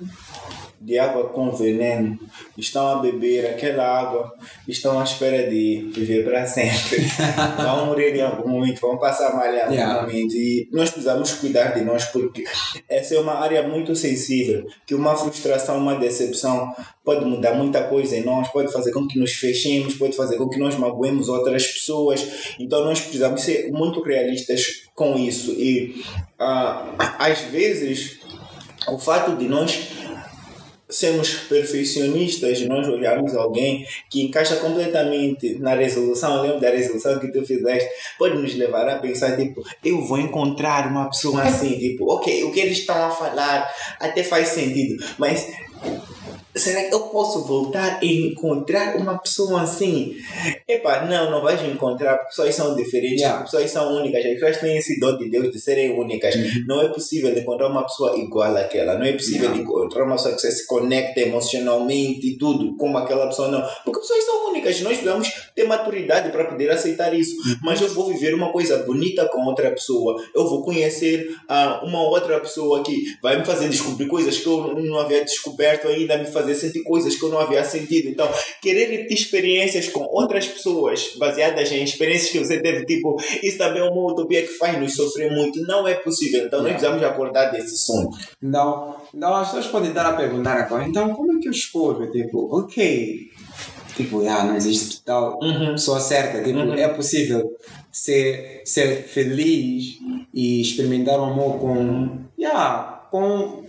de 0.83 0.99
água 0.99 1.29
com 1.29 1.49
veneno, 1.51 2.19
estão 2.57 2.87
a 2.87 2.95
beber 3.01 3.45
aquela 3.45 3.85
água, 3.85 4.33
estão 4.67 4.99
à 4.99 5.03
espera 5.03 5.49
de 5.49 5.89
viver 5.93 6.25
para 6.25 6.45
sempre. 6.45 6.99
vão 7.57 7.85
morrer 7.85 8.13
em 8.15 8.21
algum 8.21 8.49
momento, 8.49 8.81
vão 8.81 8.97
passar 8.97 9.33
mal 9.33 9.45
em 9.45 9.61
algum 9.61 9.73
yeah. 9.73 10.01
momento. 10.01 10.35
E 10.35 10.67
nós 10.73 10.89
precisamos 10.89 11.31
cuidar 11.33 11.73
de 11.73 11.81
nós, 11.85 12.05
porque 12.05 12.43
essa 12.89 13.15
é 13.15 13.19
uma 13.19 13.35
área 13.35 13.65
muito 13.65 13.95
sensível, 13.95 14.67
que 14.85 14.93
uma 14.93 15.15
frustração, 15.15 15.77
uma 15.77 15.95
decepção 15.95 16.75
pode 17.03 17.23
mudar 17.23 17.53
muita 17.53 17.83
coisa 17.83 18.17
em 18.17 18.23
nós, 18.23 18.49
pode 18.49 18.71
fazer 18.71 18.91
com 18.91 19.07
que 19.07 19.17
nos 19.17 19.33
fechemos, 19.33 19.95
pode 19.95 20.17
fazer 20.17 20.37
com 20.37 20.49
que 20.49 20.59
nós 20.59 20.75
magoemos 20.75 21.29
outras 21.29 21.65
pessoas. 21.65 22.55
Então 22.59 22.83
nós 22.83 22.99
precisamos 22.99 23.41
ser 23.41 23.71
muito 23.71 24.01
realistas 24.01 24.83
com 24.93 25.17
isso. 25.17 25.51
E 25.51 26.03
uh, 26.39 26.93
às 27.19 27.39
vezes 27.43 28.19
o 28.87 28.99
fato 28.99 29.37
de 29.37 29.47
nós 29.47 30.02
sermos 30.93 31.33
perfeccionistas, 31.49 32.61
nós 32.61 32.87
olharmos 32.87 33.35
alguém 33.35 33.85
que 34.09 34.23
encaixa 34.23 34.57
completamente 34.57 35.57
na 35.59 35.73
resolução, 35.73 36.41
lembra 36.41 36.59
da 36.59 36.69
resolução 36.69 37.19
que 37.19 37.31
tu 37.31 37.45
fizeste, 37.45 37.89
pode 38.17 38.37
nos 38.37 38.53
levar 38.55 38.87
a 38.87 38.99
pensar, 38.99 39.35
tipo, 39.35 39.63
eu 39.83 40.01
vou 40.01 40.19
encontrar 40.19 40.87
uma 40.87 41.09
pessoa 41.09 41.41
assim, 41.43 41.77
tipo, 41.77 42.11
ok, 42.11 42.43
o 42.43 42.51
que 42.51 42.59
eles 42.59 42.79
estão 42.79 42.95
a 42.95 43.09
falar 43.09 43.69
até 43.99 44.23
faz 44.23 44.49
sentido, 44.49 45.03
mas 45.17 45.47
será 46.55 46.83
que 46.83 46.93
eu 46.93 47.01
posso 47.01 47.43
voltar 47.45 48.03
e 48.03 48.31
encontrar 48.31 48.95
uma 48.95 49.17
pessoa 49.17 49.61
assim? 49.61 50.15
Epá, 50.67 51.05
não, 51.05 51.31
não 51.31 51.41
vais 51.41 51.61
encontrar, 51.63 52.17
porque 52.17 52.29
pessoas 52.29 52.55
são 52.55 52.75
diferentes, 52.75 53.21
yeah. 53.21 53.43
pessoas 53.43 53.69
são 53.71 53.95
únicas, 53.95 54.25
as 54.25 54.33
pessoas 54.33 54.57
têm 54.57 54.77
esse 54.77 54.99
dom 54.99 55.17
de 55.17 55.29
Deus 55.29 55.51
de 55.51 55.59
serem 55.59 55.97
únicas. 55.97 56.35
Não 56.67 56.81
é 56.81 56.89
possível 56.89 57.37
encontrar 57.37 57.67
uma 57.67 57.83
pessoa 57.83 58.17
igual 58.17 58.55
àquela, 58.55 58.97
não 58.97 59.05
é 59.05 59.13
possível 59.13 59.49
yeah. 59.49 59.61
encontrar 59.61 60.03
uma 60.05 60.15
pessoa 60.15 60.35
que 60.35 60.41
se 60.41 60.67
conecta 60.67 61.21
emocionalmente 61.21 62.27
e 62.27 62.37
tudo, 62.37 62.75
como 62.77 62.97
aquela 62.97 63.27
pessoa, 63.27 63.47
não. 63.47 63.63
Porque 63.83 63.99
pessoas 63.99 64.23
são 64.23 64.49
únicas, 64.49 64.79
nós 64.81 64.97
precisamos 64.97 65.31
ter 65.55 65.65
maturidade 65.65 66.31
para 66.31 66.45
poder 66.45 66.69
aceitar 66.69 67.13
isso. 67.13 67.35
Mas 67.61 67.81
eu 67.81 67.89
vou 67.89 68.07
viver 68.07 68.33
uma 68.33 68.51
coisa 68.51 68.77
bonita 68.83 69.27
com 69.27 69.43
outra 69.45 69.71
pessoa, 69.71 70.21
eu 70.33 70.47
vou 70.47 70.63
conhecer 70.63 71.35
uh, 71.49 71.85
uma 71.85 72.01
outra 72.03 72.39
pessoa 72.39 72.83
que 72.83 73.17
vai 73.21 73.37
me 73.37 73.45
fazer 73.45 73.69
descobrir 73.69 74.07
coisas 74.07 74.37
que 74.37 74.47
eu 74.47 74.75
não 74.75 74.99
havia 74.99 75.23
descoberto 75.23 75.87
ainda, 75.87 76.17
me 76.17 76.25
fazer 76.25 76.42
fazer 76.43 76.55
sentir 76.55 76.83
coisas 76.83 77.15
que 77.15 77.23
eu 77.23 77.29
não 77.29 77.39
havia 77.39 77.63
sentido. 77.63 78.09
Então, 78.09 78.29
querer 78.61 79.07
ter 79.07 79.13
experiências 79.13 79.87
com 79.89 80.01
outras 80.01 80.47
pessoas 80.47 81.13
baseadas 81.17 81.71
em 81.71 81.83
experiências 81.83 82.31
que 82.31 82.39
você 82.39 82.59
teve, 82.61 82.85
tipo, 82.85 83.17
isso 83.41 83.57
também 83.57 83.81
é 83.81 83.85
uma 83.85 84.11
utopia 84.11 84.41
que 84.41 84.53
faz 84.53 84.79
nos 84.79 84.95
sofrer 84.95 85.31
muito. 85.31 85.61
Não 85.61 85.87
é 85.87 85.95
possível. 85.95 86.45
Então, 86.45 86.61
nós 86.61 86.71
precisamos 86.71 87.03
acordar 87.03 87.51
desse 87.51 87.77
sonho. 87.77 88.09
Então, 88.41 88.95
então 89.13 89.33
as 89.33 89.47
pessoas 89.47 89.67
podem 89.67 89.89
estar 89.89 90.05
a 90.05 90.13
perguntar 90.13 90.57
agora, 90.57 90.87
então, 90.87 91.13
como 91.13 91.37
é 91.37 91.39
que 91.39 91.47
eu 91.47 91.51
escolho? 91.51 92.11
Tipo, 92.11 92.55
ok. 92.55 93.29
Tipo, 93.95 94.27
ah, 94.27 94.43
não 94.43 94.55
existe 94.55 95.03
tal 95.03 95.39
uhum. 95.41 95.73
pessoa 95.73 95.99
certa. 95.99 96.43
Tipo, 96.43 96.59
uhum. 96.59 96.73
é 96.73 96.87
possível 96.87 97.55
ser, 97.91 98.63
ser 98.65 99.03
feliz 99.03 99.99
e 100.33 100.61
experimentar 100.61 101.19
o 101.19 101.25
amor 101.25 101.59
com, 101.59 102.19
yeah, 102.37 103.07
com 103.11 103.63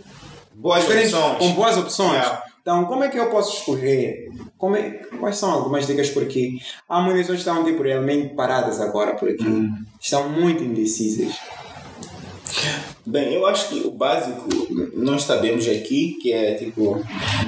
boas 0.54 0.84
opções. 0.84 1.12
Com 1.38 1.52
boas 1.52 1.76
opções. 1.76 2.22
Yeah. 2.22 2.42
Então, 2.64 2.86
como 2.86 3.04
é 3.04 3.10
que 3.10 3.18
eu 3.18 3.28
posso 3.28 3.58
escolher? 3.58 4.30
É, 4.74 4.90
quais 5.18 5.36
são 5.36 5.50
algumas 5.50 5.86
dicas? 5.86 6.08
Porque 6.08 6.56
há 6.88 6.98
muitas 6.98 7.26
que 7.26 7.34
estão 7.34 7.62
tipo, 7.62 7.82
realmente 7.82 8.34
paradas 8.34 8.80
agora 8.80 9.14
por 9.14 9.28
aqui. 9.28 9.46
Hum. 9.46 9.84
Estão 10.00 10.30
muito 10.30 10.64
indecisas. 10.64 11.34
Bem, 13.04 13.34
eu 13.34 13.46
acho 13.46 13.68
que 13.68 13.86
o 13.86 13.90
básico 13.90 14.48
nós 14.94 15.24
sabemos 15.24 15.68
aqui 15.68 16.16
que 16.22 16.32
é 16.32 16.54
tipo 16.54 17.04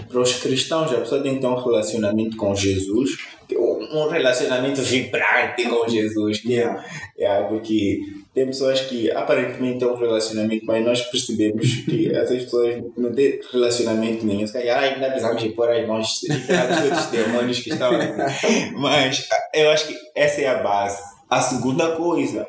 para 0.06 0.20
os 0.20 0.34
cristãos 0.34 0.92
a 0.92 1.00
pessoa 1.00 1.22
tem 1.22 1.36
que 1.36 1.40
ter 1.40 1.46
um 1.46 1.54
relacionamento 1.54 2.36
com 2.36 2.54
Jesus, 2.54 3.12
um 3.50 4.08
relacionamento 4.08 4.82
vibrante 4.82 5.66
com 5.66 5.88
Jesus, 5.88 6.44
yeah. 6.44 6.84
yeah, 7.18 7.48
porque 7.48 8.00
tem 8.36 8.46
pessoas 8.46 8.82
que 8.82 9.10
aparentemente 9.10 9.78
têm 9.78 9.88
um 9.88 9.96
relacionamento, 9.96 10.66
mas 10.66 10.84
nós 10.84 11.00
percebemos 11.00 11.66
que 11.86 12.12
essas 12.14 12.44
pessoas 12.44 12.84
não 12.94 13.10
têm 13.10 13.40
relacionamento 13.50 14.26
nenhum. 14.26 14.46
Se 14.46 14.52
calhar 14.52 14.78
ainda 14.78 15.08
precisamos 15.08 15.42
de 15.42 15.48
pôr 15.48 15.70
as 15.70 15.86
mãos, 15.86 16.20
os 16.22 17.06
demônios 17.06 17.60
que 17.60 17.70
estão 17.70 17.88
ali. 17.94 18.12
Mas 18.76 19.26
eu 19.54 19.70
acho 19.70 19.86
que 19.86 19.96
essa 20.14 20.42
é 20.42 20.48
a 20.48 20.62
base 20.62 21.16
a 21.28 21.40
segunda 21.40 21.96
coisa, 21.96 22.46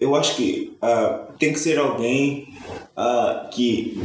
eu 0.00 0.16
acho 0.16 0.34
que 0.34 0.78
uh, 0.82 1.30
tem 1.38 1.52
que 1.52 1.58
ser 1.58 1.78
alguém 1.78 2.48
uh, 2.96 3.50
que 3.50 4.00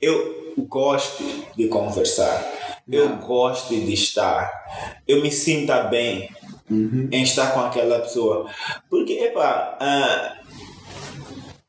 eu 0.00 0.64
goste 0.68 1.24
de 1.56 1.66
conversar, 1.66 2.40
eu 2.90 3.16
goste 3.16 3.80
de 3.80 3.92
estar, 3.92 4.50
eu 5.06 5.22
me 5.22 5.30
sinta 5.30 5.82
bem 5.84 6.28
uhum. 6.70 7.08
em 7.12 7.22
estar 7.22 7.52
com 7.52 7.60
aquela 7.60 8.00
pessoa. 8.00 8.46
Porque, 8.88 9.12
epa, 9.14 9.78
uh, 9.80 10.48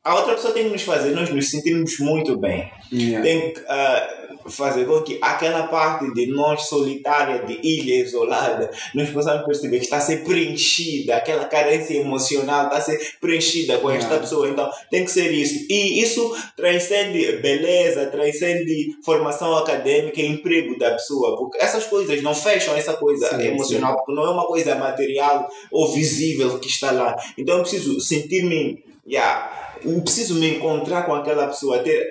a 0.02 0.14
outra 0.14 0.34
pessoa 0.34 0.54
tem 0.54 0.64
que 0.64 0.70
nos 0.70 0.82
fazer 0.82 1.10
nós 1.10 1.28
nos 1.28 1.50
sentirmos 1.50 1.98
muito 1.98 2.36
bem. 2.38 2.70
Yeah. 2.90 3.22
Tem 3.22 3.52
que 3.52 3.60
uh, 3.60 4.50
fazer 4.50 4.86
com 4.86 5.02
que 5.02 5.18
aquela 5.20 5.64
parte 5.66 6.10
de 6.14 6.26
nós 6.26 6.62
solitária, 6.62 7.44
de 7.44 7.60
ilha 7.62 8.02
isolada, 8.02 8.70
nós 8.94 9.10
possamos 9.10 9.44
perceber 9.44 9.78
que 9.78 9.84
está 9.84 9.98
a 9.98 10.00
ser 10.00 10.24
preenchida, 10.24 11.16
aquela 11.16 11.44
carência 11.44 11.98
emocional 11.98 12.64
está 12.64 12.78
a 12.78 12.80
ser 12.80 12.98
preenchida 13.20 13.76
com 13.76 13.90
esta 13.90 14.06
yeah. 14.06 14.20
pessoa. 14.20 14.48
Então 14.48 14.70
tem 14.90 15.04
que 15.04 15.10
ser 15.10 15.30
isso. 15.32 15.66
E 15.68 16.00
isso 16.00 16.34
transcende 16.56 17.36
beleza, 17.36 18.06
transcende 18.06 18.96
formação 19.04 19.54
acadêmica 19.58 20.18
e 20.18 20.26
emprego 20.26 20.78
da 20.78 20.92
pessoa, 20.92 21.36
porque 21.36 21.58
essas 21.58 21.84
coisas 21.84 22.22
não 22.22 22.34
fecham 22.34 22.74
essa 22.74 22.94
coisa 22.94 23.28
sim, 23.36 23.48
emocional, 23.48 23.90
sim. 23.90 23.96
porque 23.98 24.14
não 24.14 24.24
é 24.24 24.30
uma 24.30 24.46
coisa 24.46 24.74
material 24.76 25.46
ou 25.70 25.92
visível 25.92 26.58
que 26.58 26.68
está 26.68 26.90
lá. 26.90 27.14
Então 27.36 27.56
eu 27.58 27.62
preciso 27.62 28.00
sentir-me. 28.00 28.88
Yeah, 29.06 29.69
preciso 30.02 30.34
me 30.34 30.56
encontrar 30.56 31.04
com 31.04 31.14
aquela 31.14 31.46
pessoa, 31.46 31.78
ter 31.78 32.06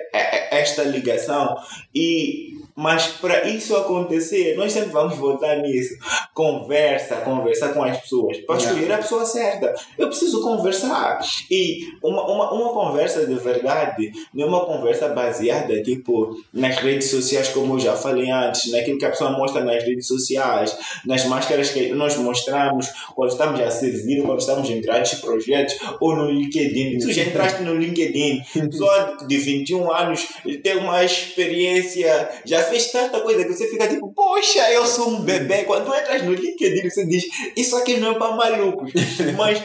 esta 0.50 0.82
ligação. 0.82 1.56
E 1.94 2.59
mas 2.74 3.06
para 3.06 3.46
isso 3.48 3.76
acontecer, 3.76 4.56
nós 4.56 4.72
sempre 4.72 4.90
vamos 4.90 5.16
voltar 5.16 5.56
nisso. 5.56 5.94
Conversa, 6.34 7.16
conversa 7.16 7.70
com 7.70 7.82
as 7.82 8.00
pessoas. 8.00 8.38
Para 8.38 8.56
escolher 8.56 8.92
a 8.92 8.98
pessoa 8.98 9.24
certa. 9.24 9.74
Eu 9.98 10.08
preciso 10.08 10.42
conversar. 10.42 11.20
E 11.50 11.80
uma, 12.02 12.24
uma, 12.30 12.52
uma 12.52 12.72
conversa 12.72 13.26
de 13.26 13.34
verdade 13.34 14.12
não 14.32 14.44
é 14.44 14.46
uma 14.48 14.64
conversa 14.64 15.08
baseada 15.08 15.82
tipo 15.82 16.36
nas 16.52 16.76
redes 16.76 17.10
sociais, 17.10 17.48
como 17.48 17.74
eu 17.74 17.80
já 17.80 17.96
falei 17.96 18.30
antes, 18.30 18.70
naquilo 18.70 18.98
que 18.98 19.04
a 19.04 19.10
pessoa 19.10 19.30
mostra 19.30 19.64
nas 19.64 19.82
redes 19.84 20.06
sociais, 20.06 20.76
nas 21.04 21.24
máscaras 21.24 21.70
que 21.70 21.88
nós 21.90 22.16
mostramos 22.16 22.88
quando 23.14 23.30
estamos 23.30 23.60
a 23.60 23.70
servir, 23.70 24.22
quando 24.22 24.40
estamos 24.40 24.68
em 24.70 24.80
grandes 24.80 25.14
projetos 25.14 25.76
ou 26.00 26.16
no 26.16 26.30
LinkedIn. 26.30 26.98
Tu 26.98 27.12
já 27.12 27.22
entraste 27.22 27.62
no 27.62 27.76
LinkedIn, 27.76 28.42
pessoa 28.70 29.18
de 29.26 29.36
21 29.36 29.92
anos 29.92 30.28
tem 30.62 30.76
uma 30.76 31.04
experiência, 31.04 32.28
já 32.44 32.59
fez 32.64 32.90
tanta 32.90 33.20
coisa 33.20 33.44
que 33.44 33.52
você 33.52 33.68
fica 33.68 33.88
tipo, 33.88 34.12
poxa, 34.12 34.70
eu 34.70 34.86
sou 34.86 35.10
um 35.10 35.20
bebê. 35.22 35.64
Quando 35.64 35.94
entras 35.94 36.22
no 36.22 36.32
LinkedIn, 36.32 36.88
você 36.88 37.06
diz, 37.06 37.24
isso 37.56 37.76
aqui 37.76 37.98
não 37.98 38.12
é 38.12 38.18
para 38.18 38.34
malucos. 38.34 38.92
Mas 39.36 39.62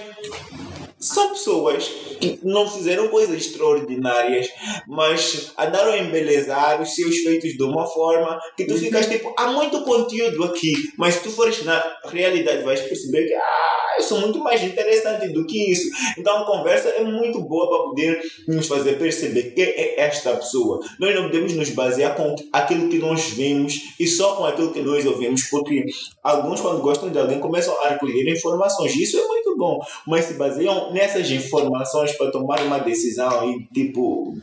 são 1.05 1.29
pessoas 1.29 1.87
que 2.19 2.39
não 2.43 2.69
fizeram 2.69 3.09
coisas 3.09 3.35
extraordinárias, 3.35 4.47
mas 4.87 5.51
andaram 5.57 5.91
a 5.91 5.97
embelezar 5.97 6.81
os 6.81 6.95
seus 6.95 7.17
feitos 7.17 7.51
de 7.51 7.63
uma 7.63 7.85
forma 7.85 8.39
que 8.57 8.65
tu 8.65 8.73
uhum. 8.73 8.79
ficas 8.79 9.07
tipo, 9.07 9.33
há 9.37 9.47
muito 9.47 9.83
conteúdo 9.83 10.43
aqui, 10.43 10.73
mas 10.97 11.15
se 11.15 11.23
tu 11.23 11.29
fores 11.29 11.63
na 11.63 11.83
realidade 12.05 12.63
vais 12.63 12.81
perceber 12.81 13.27
que 13.27 13.33
ah, 13.33 13.75
eu 13.97 14.03
sou 14.03 14.19
muito 14.19 14.39
mais 14.39 14.63
interessante 14.63 15.29
do 15.29 15.45
que 15.45 15.71
isso. 15.71 15.89
Então 16.17 16.37
a 16.37 16.45
conversa 16.45 16.89
é 16.89 17.03
muito 17.03 17.39
boa 17.41 17.69
para 17.69 17.89
poder 17.89 18.21
nos 18.47 18.67
fazer 18.67 18.97
perceber 18.97 19.53
quem 19.53 19.63
é 19.63 19.99
esta 19.99 20.35
pessoa. 20.35 20.79
Nós 20.99 21.15
não 21.15 21.23
podemos 21.23 21.53
nos 21.53 21.69
basear 21.69 22.15
com 22.15 22.35
aquilo 22.51 22.89
que 22.89 22.97
nós 22.97 23.29
vemos 23.29 23.75
e 23.99 24.07
só 24.07 24.35
com 24.35 24.45
aquilo 24.45 24.73
que 24.73 24.81
nós 24.81 25.05
ouvimos, 25.05 25.43
porque 25.43 25.85
alguns 26.23 26.61
quando 26.61 26.81
gostam 26.81 27.09
de 27.09 27.19
alguém 27.19 27.39
começam 27.39 27.75
a 27.83 27.89
recolher 27.89 28.29
informações. 28.29 28.95
Isso 28.95 29.19
é 29.19 29.27
muito 29.27 29.44
bom, 29.57 29.79
mas 30.07 30.25
se 30.25 30.33
baseiam 30.35 30.91
nessas 30.93 31.29
informações 31.31 32.11
para 32.13 32.31
tomar 32.31 32.61
uma 32.61 32.79
decisão 32.79 33.49
e 33.49 33.65
tipo 33.73 34.35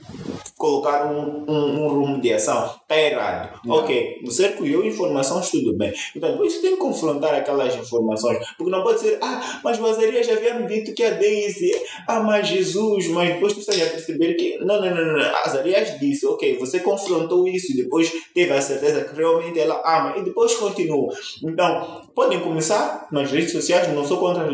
colocar 0.63 1.11
um, 1.11 1.45
um, 1.49 1.85
um 1.85 1.89
rumo 1.89 2.21
de 2.21 2.33
ação, 2.33 2.73
está 2.83 2.97
errado. 2.97 3.61
Não. 3.65 3.77
Ok, 3.79 4.21
você 4.25 4.47
recolheu 4.47 4.87
informações, 4.87 5.51
tudo 5.51 5.77
bem. 5.77 5.93
Então 6.15 6.37
você 6.39 6.61
tem 6.61 6.73
que 6.73 6.77
confrontar 6.77 7.35
aquelas 7.35 7.75
informações, 7.75 8.39
porque 8.57 8.71
não 8.71 8.85
pode 8.85 9.01
ser, 9.01 9.19
ah, 9.21 9.61
mas 9.65 9.81
o 9.81 9.87
Azarias 9.87 10.25
já 10.25 10.35
havia 10.35 10.55
me 10.55 10.69
dito 10.69 10.95
que 10.95 11.03
a 11.03 11.11
Daisy 11.11 11.73
ama 12.09 12.41
Jesus, 12.43 13.09
mas 13.09 13.35
depois 13.35 13.55
tu 13.55 13.59
estás 13.59 13.83
a 13.83 13.87
perceber 13.87 14.35
que 14.35 14.59
não, 14.59 14.81
não, 14.81 14.95
não, 14.95 15.19
não. 15.19 15.37
Azarias 15.45 15.99
disse, 15.99 16.25
ok, 16.27 16.57
você 16.59 16.79
confrontou 16.79 17.49
isso 17.49 17.73
e 17.73 17.77
depois 17.77 18.13
teve 18.33 18.53
a 18.53 18.61
certeza 18.61 19.03
que 19.03 19.17
realmente 19.17 19.59
ela 19.59 19.83
ama 19.85 20.17
e 20.19 20.23
depois 20.23 20.55
continuou. 20.55 21.13
Então, 21.43 22.03
podem 22.15 22.39
começar 22.39 23.09
nas 23.11 23.33
redes 23.33 23.51
sociais, 23.51 23.93
não 23.93 24.07
sou 24.07 24.19
contra 24.19 24.45
o 24.45 24.53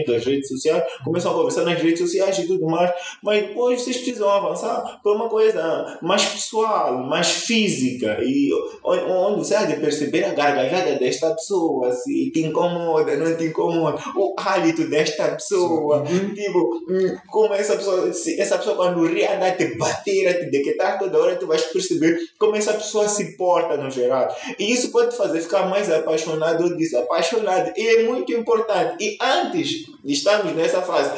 relacionamento 0.00 0.12
das 0.12 0.24
redes 0.24 0.48
sociais, 0.48 0.84
começam 1.04 1.32
a 1.32 1.34
conversar 1.34 1.64
nas 1.64 1.80
redes 1.80 1.98
sociais 1.98 2.38
e 2.38 2.46
tudo 2.46 2.66
mais, 2.66 2.90
mas 3.22 3.46
depois 3.46 3.82
vocês 3.82 3.96
precisam 3.96 4.28
avançar 4.28 5.00
para 5.02 5.12
uma 5.12 5.28
coisa 5.28 5.98
mais 6.02 6.24
pessoal, 6.24 6.98
mais 7.06 7.30
física 7.30 8.18
e 8.22 8.50
onde 8.84 9.38
você 9.38 9.54
há 9.54 9.64
de 9.64 9.76
perceber 9.76 10.24
a 10.24 10.34
gargalhada 10.34 10.96
desta 10.96 11.34
pessoa, 11.34 11.92
se 11.92 12.30
te 12.30 12.40
incomoda, 12.40 13.16
não 13.16 13.36
te 13.36 13.44
incomoda, 13.44 14.00
o 14.16 14.34
hálito 14.38 14.88
desta 14.88 15.28
pessoa, 15.28 15.98
uhum. 15.98 16.34
tipo, 16.34 16.58
hum, 16.88 17.16
como 17.28 17.54
essa 17.54 17.76
pessoa, 17.76 18.08
essa 18.08 18.58
pessoa 18.58 18.76
quando 18.76 19.06
ri 19.06 19.24
anda 19.24 19.48
a 19.48 19.52
te 19.52 19.76
bater, 19.76 20.28
a 20.28 20.34
te 20.34 20.50
dequetar 20.50 20.98
toda 20.98 21.18
hora, 21.18 21.36
tu 21.36 21.46
vais 21.46 21.62
perceber 21.62 22.18
como 22.38 22.56
essa 22.56 22.74
pessoa 22.74 23.08
se 23.08 23.36
porta 23.36 23.76
no 23.76 23.90
geral. 23.90 24.28
E 24.58 24.72
isso 24.72 24.90
pode 24.90 25.10
te 25.10 25.16
fazer 25.16 25.40
ficar 25.40 25.68
mais 25.68 25.90
apaixonado 25.90 26.64
ou 26.64 26.76
desapaixonado. 26.76 27.72
E 27.76 27.88
é 27.88 28.02
muito 28.04 28.32
importante. 28.32 28.96
E 29.00 29.18
antes 29.20 29.89
de 30.04 30.12
estarmos 30.12 30.54
nessa 30.54 30.82
fase, 30.82 31.10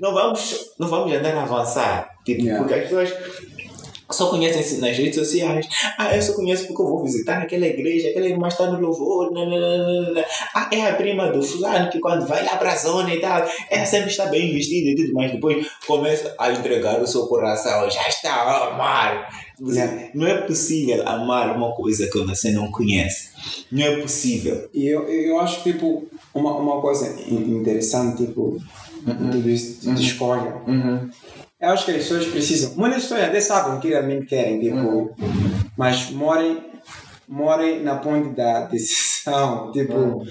não 0.00 0.12
vamos, 0.12 0.72
não 0.78 0.88
vamos 0.88 1.12
andar 1.12 1.34
a 1.34 1.42
avançar. 1.42 2.10
Tipo, 2.24 2.42
yeah. 2.42 2.58
Porque 2.58 2.74
as 2.74 2.82
pessoas 2.84 3.12
só 4.10 4.28
conhecem 4.28 4.78
nas 4.78 4.96
redes 4.96 5.16
sociais. 5.16 5.66
Ah, 5.98 6.14
eu 6.14 6.22
só 6.22 6.34
conheço 6.34 6.66
porque 6.66 6.80
eu 6.80 6.86
vou 6.86 7.02
visitar 7.02 7.42
aquela 7.42 7.66
igreja, 7.66 8.08
aquela 8.08 8.26
irmã 8.26 8.48
está 8.48 8.70
no 8.70 8.80
louvor. 8.80 9.32
Nananana. 9.32 10.24
Ah, 10.54 10.68
é 10.72 10.86
a 10.86 10.94
prima 10.94 11.30
do 11.32 11.42
fulano 11.42 11.90
que 11.90 11.98
quando 11.98 12.26
vai 12.26 12.44
lá 12.44 12.56
para 12.56 12.72
a 12.72 12.76
zona 12.76 13.12
e 13.12 13.20
tal, 13.20 13.44
ela 13.70 13.84
sempre 13.84 14.10
está 14.10 14.26
bem 14.26 14.52
vestida 14.52 14.90
e 14.90 14.94
tudo 14.94 15.12
mais. 15.12 15.32
Depois 15.32 15.66
começa 15.86 16.34
a 16.38 16.52
entregar 16.52 17.00
o 17.00 17.06
seu 17.06 17.26
coração, 17.26 17.90
já 17.90 18.06
está 18.08 18.32
a 18.32 18.68
amar. 18.68 19.28
Não 20.14 20.26
é 20.26 20.42
possível 20.42 21.06
amar 21.08 21.56
uma 21.56 21.74
coisa 21.74 22.06
que 22.08 22.18
você 22.18 22.50
não 22.50 22.70
conhece. 22.70 23.30
Não 23.72 23.84
é 23.84 23.96
possível. 23.96 24.68
E 24.72 24.86
eu, 24.86 25.08
eu 25.08 25.40
acho, 25.40 25.62
tipo, 25.62 26.06
uma, 26.38 26.56
uma 26.56 26.80
coisa 26.80 27.20
interessante, 27.28 28.26
tipo, 28.26 28.58
uhum. 29.06 29.30
de, 29.30 29.42
de, 29.42 29.80
de 29.80 29.88
uhum. 29.88 29.94
escolha. 29.94 30.62
Uhum 30.66 31.10
eu 31.60 31.70
acho 31.70 31.86
que 31.86 31.92
as 31.92 31.96
pessoas 31.98 32.26
precisam. 32.26 32.74
Muitas 32.76 33.02
pessoas 33.02 33.22
até 33.22 33.40
sabem 33.40 33.76
o 33.76 33.80
que 33.80 33.88
realmente 33.88 34.26
querem, 34.26 34.60
tipo, 34.60 34.76
uhum. 34.76 35.14
mas 35.76 36.10
morem, 36.10 36.62
morem 37.26 37.82
na 37.82 37.96
ponte 37.96 38.34
da 38.34 38.66
decisão. 38.66 39.06
Tipo, 39.72 39.94
uhum. 39.94 40.26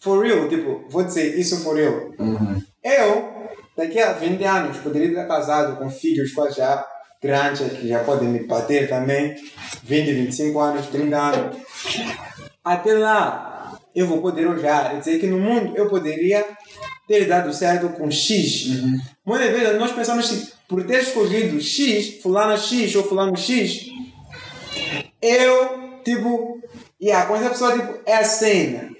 for 0.00 0.24
real, 0.24 0.48
tipo, 0.48 0.84
vou 0.90 1.04
dizer 1.04 1.38
isso 1.38 1.62
for 1.62 1.76
real. 1.76 2.10
Uhum. 2.18 2.60
Eu, 2.82 3.32
daqui 3.76 4.00
a 4.00 4.12
20 4.12 4.42
anos, 4.42 4.78
poderia 4.78 5.08
estar 5.08 5.26
casado 5.26 5.76
com 5.76 5.88
filhos 5.88 6.32
quase 6.32 6.56
já 6.56 6.84
grandes, 7.22 7.60
que 7.78 7.86
já 7.86 8.02
podem 8.02 8.28
me 8.28 8.40
bater 8.40 8.88
também. 8.88 9.36
20, 9.84 10.12
25 10.12 10.58
anos, 10.58 10.86
30 10.86 11.16
anos. 11.16 11.56
Até 12.64 12.94
lá, 12.94 13.53
eu 13.94 14.06
vou 14.06 14.20
poder 14.20 14.46
olhar 14.46 14.94
e 14.94 14.98
dizer 14.98 15.18
que 15.18 15.26
no 15.26 15.38
mundo 15.38 15.72
eu 15.76 15.88
poderia 15.88 16.44
ter 17.06 17.26
dado 17.26 17.52
certo 17.52 17.90
com 17.90 18.10
X. 18.10 18.66
Uhum. 18.66 18.98
Muitas 19.24 19.50
vezes 19.50 19.78
nós 19.78 19.92
pensamos 19.92 20.28
que 20.28 20.52
por 20.68 20.84
ter 20.84 21.02
escolhido 21.02 21.60
X, 21.60 22.20
fulano 22.22 22.56
X 22.56 22.94
ou 22.96 23.04
fulano 23.04 23.36
X, 23.36 23.86
eu, 25.20 26.00
tipo, 26.04 26.60
yeah, 27.00 27.26
com 27.26 27.36
essa 27.36 27.50
pessoa, 27.50 27.72
tipo, 27.72 28.00
é 28.06 28.16
a 28.16 28.24
cena. 28.24 28.90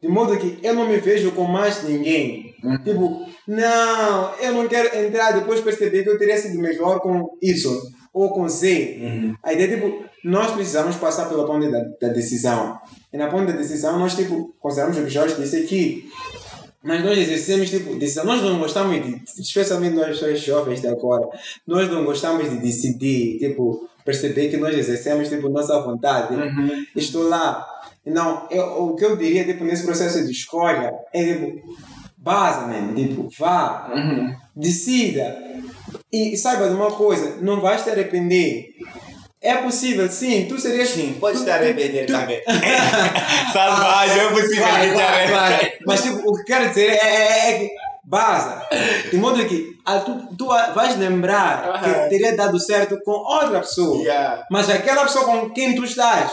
De 0.00 0.08
modo 0.08 0.36
que 0.38 0.58
eu 0.62 0.74
não 0.74 0.88
me 0.88 0.98
vejo 0.98 1.32
com 1.32 1.44
mais 1.44 1.82
ninguém. 1.82 2.54
Uhum. 2.62 2.78
Tipo, 2.82 3.26
não, 3.46 4.34
eu 4.40 4.52
não 4.52 4.68
quero 4.68 4.96
entrar 4.98 5.32
depois 5.32 5.60
perceber 5.60 6.02
que 6.02 6.10
eu 6.10 6.18
teria 6.18 6.36
sido 6.36 6.58
melhor 6.58 7.00
com 7.00 7.36
isso 7.40 7.95
ou 8.16 8.30
com 8.30 8.48
Z. 8.48 8.98
Uhum. 8.98 9.36
A 9.42 9.52
ideia 9.52 9.66
é 9.66 9.74
tipo, 9.74 10.02
nós 10.24 10.50
precisamos 10.52 10.96
passar 10.96 11.28
pela 11.28 11.46
ponte 11.46 11.70
da, 11.70 11.80
da 12.00 12.08
decisão. 12.08 12.80
E 13.12 13.16
na 13.18 13.28
ponte 13.28 13.52
da 13.52 13.58
decisão 13.58 13.98
nós 13.98 14.16
tipo, 14.16 14.54
consideramos 14.58 14.96
o 14.96 15.02
que 15.04 15.10
Jorge 15.10 15.34
disse 15.34 15.56
aqui. 15.58 16.10
Mas 16.82 17.04
nós 17.04 17.18
exercemos 17.18 17.68
tipo 17.68 17.94
decisão. 17.96 18.24
Nós 18.24 18.40
não 18.40 18.58
gostamos 18.58 19.04
de, 19.04 19.22
especialmente 19.38 19.94
nós 19.94 20.18
jovens 20.40 20.80
de 20.80 20.88
agora, 20.88 21.28
nós 21.66 21.90
não 21.90 22.06
gostamos 22.06 22.48
de 22.48 22.56
decidir, 22.56 23.38
tipo, 23.38 23.86
perceber 24.02 24.48
que 24.48 24.56
nós 24.56 24.74
exercemos 24.74 25.28
tipo 25.28 25.50
nossa 25.50 25.78
vontade. 25.82 26.34
Uhum. 26.34 26.86
Estou 26.96 27.28
lá. 27.28 27.66
Não, 28.06 28.48
eu, 28.50 28.64
o 28.84 28.96
que 28.96 29.04
eu 29.04 29.14
diria 29.14 29.44
tipo, 29.44 29.62
nesse 29.62 29.84
processo 29.84 30.24
de 30.24 30.30
escolha 30.30 30.90
é 31.12 31.34
tipo, 31.34 31.76
basicamente, 32.16 33.08
tipo, 33.08 33.28
vá, 33.38 33.92
uhum. 33.94 34.34
Decida. 34.56 35.36
E, 36.12 36.36
saiba 36.36 36.68
de 36.68 36.74
uma 36.74 36.90
coisa, 36.90 37.36
não 37.42 37.60
vais 37.60 37.82
te 37.84 37.90
arrepender 37.90 38.68
É 39.40 39.56
possível, 39.56 40.08
sim. 40.08 40.46
Tu 40.48 40.58
serias. 40.58 40.88
Sim, 40.88 41.16
pode 41.20 41.36
tu- 41.36 41.42
estar 41.42 41.60
a 41.62 41.66
tu- 41.66 42.06
também. 42.12 42.40
Salvagem, 43.52 44.18
é 44.20 44.28
possível 44.30 44.64
Vai, 44.66 44.90
vai, 44.92 45.26
te 45.26 45.32
vai. 45.32 45.72
Mas 45.86 46.02
tipo, 46.02 46.30
o 46.30 46.34
que 46.36 46.44
quero 46.44 46.68
dizer 46.68 46.90
é, 46.90 47.06
é, 47.06 47.50
é 47.50 47.58
que 47.58 47.70
baza. 48.04 48.66
De 49.10 49.16
modo 49.18 49.44
que 49.46 49.76
ah, 49.84 50.00
tu, 50.00 50.34
tu 50.36 50.46
vais 50.46 50.96
lembrar 50.96 51.68
Aham. 51.68 52.04
que 52.04 52.08
teria 52.10 52.34
dado 52.36 52.58
certo 52.58 52.98
com 53.04 53.12
outra 53.12 53.60
pessoa. 53.60 53.98
Yeah. 54.02 54.44
Mas 54.50 54.70
aquela 54.70 55.04
pessoa 55.04 55.24
com 55.26 55.50
quem 55.50 55.74
tu 55.74 55.84
estás 55.84 56.32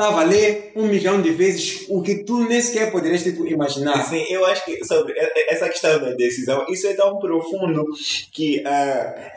estava 0.00 0.22
a 0.22 0.24
ler 0.24 0.72
um 0.74 0.86
milhão 0.86 1.20
de 1.20 1.30
vezes 1.30 1.84
o 1.88 2.00
que 2.02 2.24
tu 2.24 2.40
nem 2.48 2.60
sequer 2.60 2.90
poderias 2.90 3.22
tipo, 3.22 3.46
imaginar. 3.46 4.02
Sim, 4.02 4.24
eu 4.30 4.44
acho 4.46 4.64
que 4.64 4.82
sobre 4.84 5.14
essa 5.48 5.68
questão 5.68 6.00
da 6.00 6.12
decisão, 6.12 6.64
isso 6.68 6.86
é 6.86 6.94
tão 6.94 7.18
profundo 7.18 7.84
que 8.32 8.64
ah, 8.66 9.32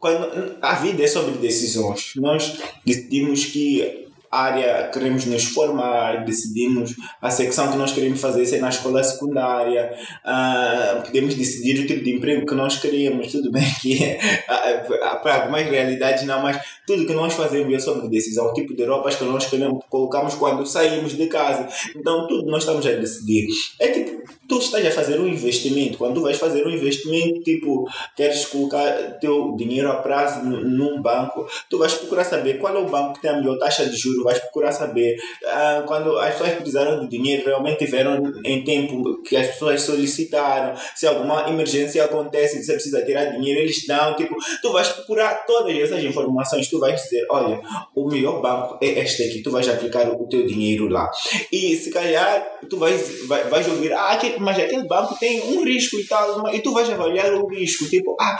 quando 0.00 0.56
a 0.60 0.74
vida 0.74 1.04
é 1.04 1.06
sobre 1.06 1.32
decisões. 1.38 2.12
Nós 2.16 2.58
decidimos 2.84 3.44
que 3.46 4.01
área 4.32 4.88
queremos 4.92 5.26
nos 5.26 5.44
formar, 5.44 6.24
decidimos 6.24 6.94
a 7.20 7.30
secção 7.30 7.70
que 7.70 7.76
nós 7.76 7.92
queremos 7.92 8.18
fazer 8.20 8.46
se 8.46 8.56
é 8.56 8.60
na 8.60 8.70
escola 8.70 9.04
secundária, 9.04 9.94
ah, 10.24 11.02
podemos 11.04 11.34
decidir 11.34 11.82
o 11.82 11.86
tipo 11.86 12.02
de 12.02 12.14
emprego 12.16 12.46
que 12.46 12.54
nós 12.54 12.78
queremos, 12.78 13.30
tudo 13.30 13.50
bem 13.52 13.64
que 13.80 14.16
ah, 14.48 14.82
ah, 15.02 15.16
para 15.16 15.42
algumas 15.42 15.66
realidades 15.66 16.24
não, 16.24 16.42
mas 16.42 16.58
tudo 16.86 17.06
que 17.06 17.12
nós 17.12 17.34
fazemos 17.34 17.72
é 17.74 17.78
sobre 17.78 18.08
decisão, 18.08 18.46
o 18.46 18.54
tipo 18.54 18.74
de 18.74 18.84
roupas 18.84 19.16
que 19.16 19.24
nós 19.24 19.46
queremos, 19.46 19.84
colocamos 19.90 20.34
quando 20.34 20.64
saímos 20.66 21.16
de 21.16 21.26
casa, 21.26 21.68
então 21.94 22.26
tudo 22.26 22.50
nós 22.50 22.62
estamos 22.62 22.86
a 22.86 22.92
decidir. 22.92 23.46
É 23.78 23.88
tipo, 23.88 24.22
tu 24.48 24.58
estás 24.58 24.84
a 24.86 24.90
fazer 24.90 25.20
um 25.20 25.26
investimento, 25.26 25.98
quando 25.98 26.14
tu 26.14 26.22
vais 26.22 26.38
fazer 26.38 26.66
um 26.66 26.70
investimento, 26.70 27.42
tipo, 27.42 27.86
queres 28.16 28.46
colocar 28.46 29.18
teu 29.20 29.54
dinheiro 29.56 29.90
a 29.90 29.96
prazo 29.96 30.44
nu- 30.44 30.64
num 30.64 31.02
banco, 31.02 31.46
tu 31.68 31.78
vais 31.78 31.92
procurar 31.94 32.24
saber 32.24 32.58
qual 32.58 32.74
é 32.74 32.78
o 32.78 32.88
banco 32.88 33.14
que 33.14 33.22
tem 33.22 33.30
a 33.30 33.36
melhor 33.36 33.58
taxa 33.58 33.86
de 33.86 33.96
juros, 33.96 34.21
vais 34.22 34.38
procurar 34.38 34.72
saber. 34.72 35.16
Ah, 35.46 35.82
quando 35.86 36.18
as 36.18 36.32
pessoas 36.32 36.52
precisaram 36.54 37.00
de 37.00 37.08
dinheiro, 37.08 37.44
realmente 37.46 37.78
tiveram 37.84 38.32
em 38.44 38.62
tempo 38.64 39.22
que 39.22 39.36
as 39.36 39.48
pessoas 39.48 39.82
solicitaram, 39.82 40.74
se 40.94 41.06
alguma 41.06 41.48
emergência 41.48 42.04
acontece 42.04 42.62
você 42.62 42.72
precisa 42.74 43.02
tirar 43.04 43.26
dinheiro, 43.26 43.60
eles 43.60 43.86
dão, 43.86 44.14
tipo, 44.16 44.34
tu 44.60 44.72
vais 44.72 44.88
procurar 44.88 45.44
todas 45.46 45.76
essas 45.76 46.02
informações, 46.04 46.68
tu 46.68 46.78
vais 46.78 47.00
dizer, 47.02 47.26
olha, 47.30 47.60
o 47.94 48.08
melhor 48.08 48.40
banco 48.40 48.78
é 48.82 48.86
este 49.00 49.22
aqui, 49.24 49.42
tu 49.42 49.50
vais 49.50 49.68
aplicar 49.68 50.08
o 50.08 50.26
teu 50.28 50.46
dinheiro 50.46 50.88
lá. 50.88 51.10
E 51.50 51.76
se 51.76 51.90
calhar 51.90 52.44
tu 52.68 52.78
vais, 52.78 53.26
vai, 53.26 53.44
vais 53.44 53.66
ouvir, 53.68 53.92
ah, 53.92 54.10
aquele- 54.12 54.38
mas 54.38 54.58
aquele 54.58 54.86
banco 54.86 55.16
tem 55.18 55.40
um 55.42 55.64
risco 55.64 55.98
e 55.98 56.04
tal, 56.04 56.54
e 56.54 56.60
tu 56.60 56.72
vais 56.72 56.88
avaliar 56.90 57.32
o 57.34 57.46
risco, 57.48 57.88
tipo, 57.88 58.16
ah, 58.20 58.38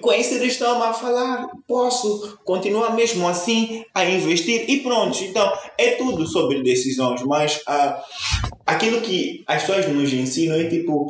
com 0.00 0.12
isso 0.12 0.34
eles 0.34 0.52
estão 0.52 0.82
a 0.82 0.92
falar, 0.92 1.46
posso 1.66 2.38
continuar 2.44 2.94
mesmo 2.94 3.28
assim 3.28 3.84
a 3.94 4.04
investir? 4.04 4.64
E 4.68 4.75
pronto. 4.80 5.22
Então, 5.22 5.52
é 5.78 5.92
tudo 5.92 6.26
sobre 6.26 6.62
decisões, 6.62 7.22
mas 7.22 7.60
ah, 7.66 8.02
aquilo 8.64 9.00
que 9.00 9.44
as 9.46 9.62
pessoas 9.62 9.88
nos 9.88 10.12
ensinam 10.12 10.56
é 10.56 10.64
tipo. 10.64 11.06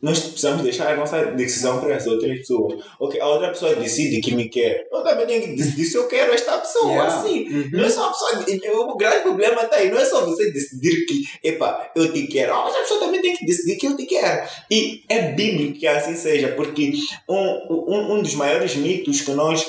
Nós 0.00 0.20
precisamos 0.20 0.62
deixar 0.62 0.92
a 0.92 0.96
nossa 0.96 1.24
decisão 1.32 1.80
para 1.80 1.96
as 1.96 2.06
outras 2.06 2.38
pessoas. 2.38 2.84
Ok, 3.00 3.20
a 3.20 3.26
outra 3.26 3.48
pessoa 3.48 3.74
decide 3.74 4.20
que 4.20 4.32
me 4.32 4.48
quer. 4.48 4.86
Eu 4.92 5.02
também 5.02 5.26
tenho 5.26 5.42
que 5.42 5.56
decidir 5.56 5.84
se 5.86 5.96
eu 5.96 6.06
quero 6.06 6.32
esta 6.32 6.56
pessoa. 6.56 6.92
Yeah. 6.92 7.18
Assim. 7.18 7.48
Uhum. 7.48 7.68
Não 7.72 7.84
é 7.84 7.90
só 7.90 8.06
a 8.06 8.12
pessoa. 8.12 8.92
O 8.92 8.96
grande 8.96 9.22
problema 9.22 9.62
está 9.62 9.74
aí. 9.74 9.90
Não 9.90 9.98
é 9.98 10.04
só 10.04 10.24
você 10.24 10.52
decidir 10.52 11.04
que, 11.04 11.24
epa, 11.42 11.90
eu 11.96 12.12
te 12.12 12.28
quero. 12.28 12.54
Ah, 12.54 12.62
mas 12.62 12.76
a 12.76 12.78
pessoa 12.78 13.00
também 13.00 13.20
tem 13.20 13.34
que 13.34 13.44
decidir 13.44 13.74
que 13.74 13.88
eu 13.88 13.96
te 13.96 14.06
quero. 14.06 14.48
E 14.70 15.02
é 15.08 15.32
bíblico 15.32 15.80
que 15.80 15.86
assim 15.88 16.14
seja, 16.14 16.46
porque 16.50 16.92
um, 17.28 17.66
um, 17.68 18.12
um 18.14 18.22
dos 18.22 18.36
maiores 18.36 18.76
mitos 18.76 19.22
que 19.22 19.32
nós 19.32 19.66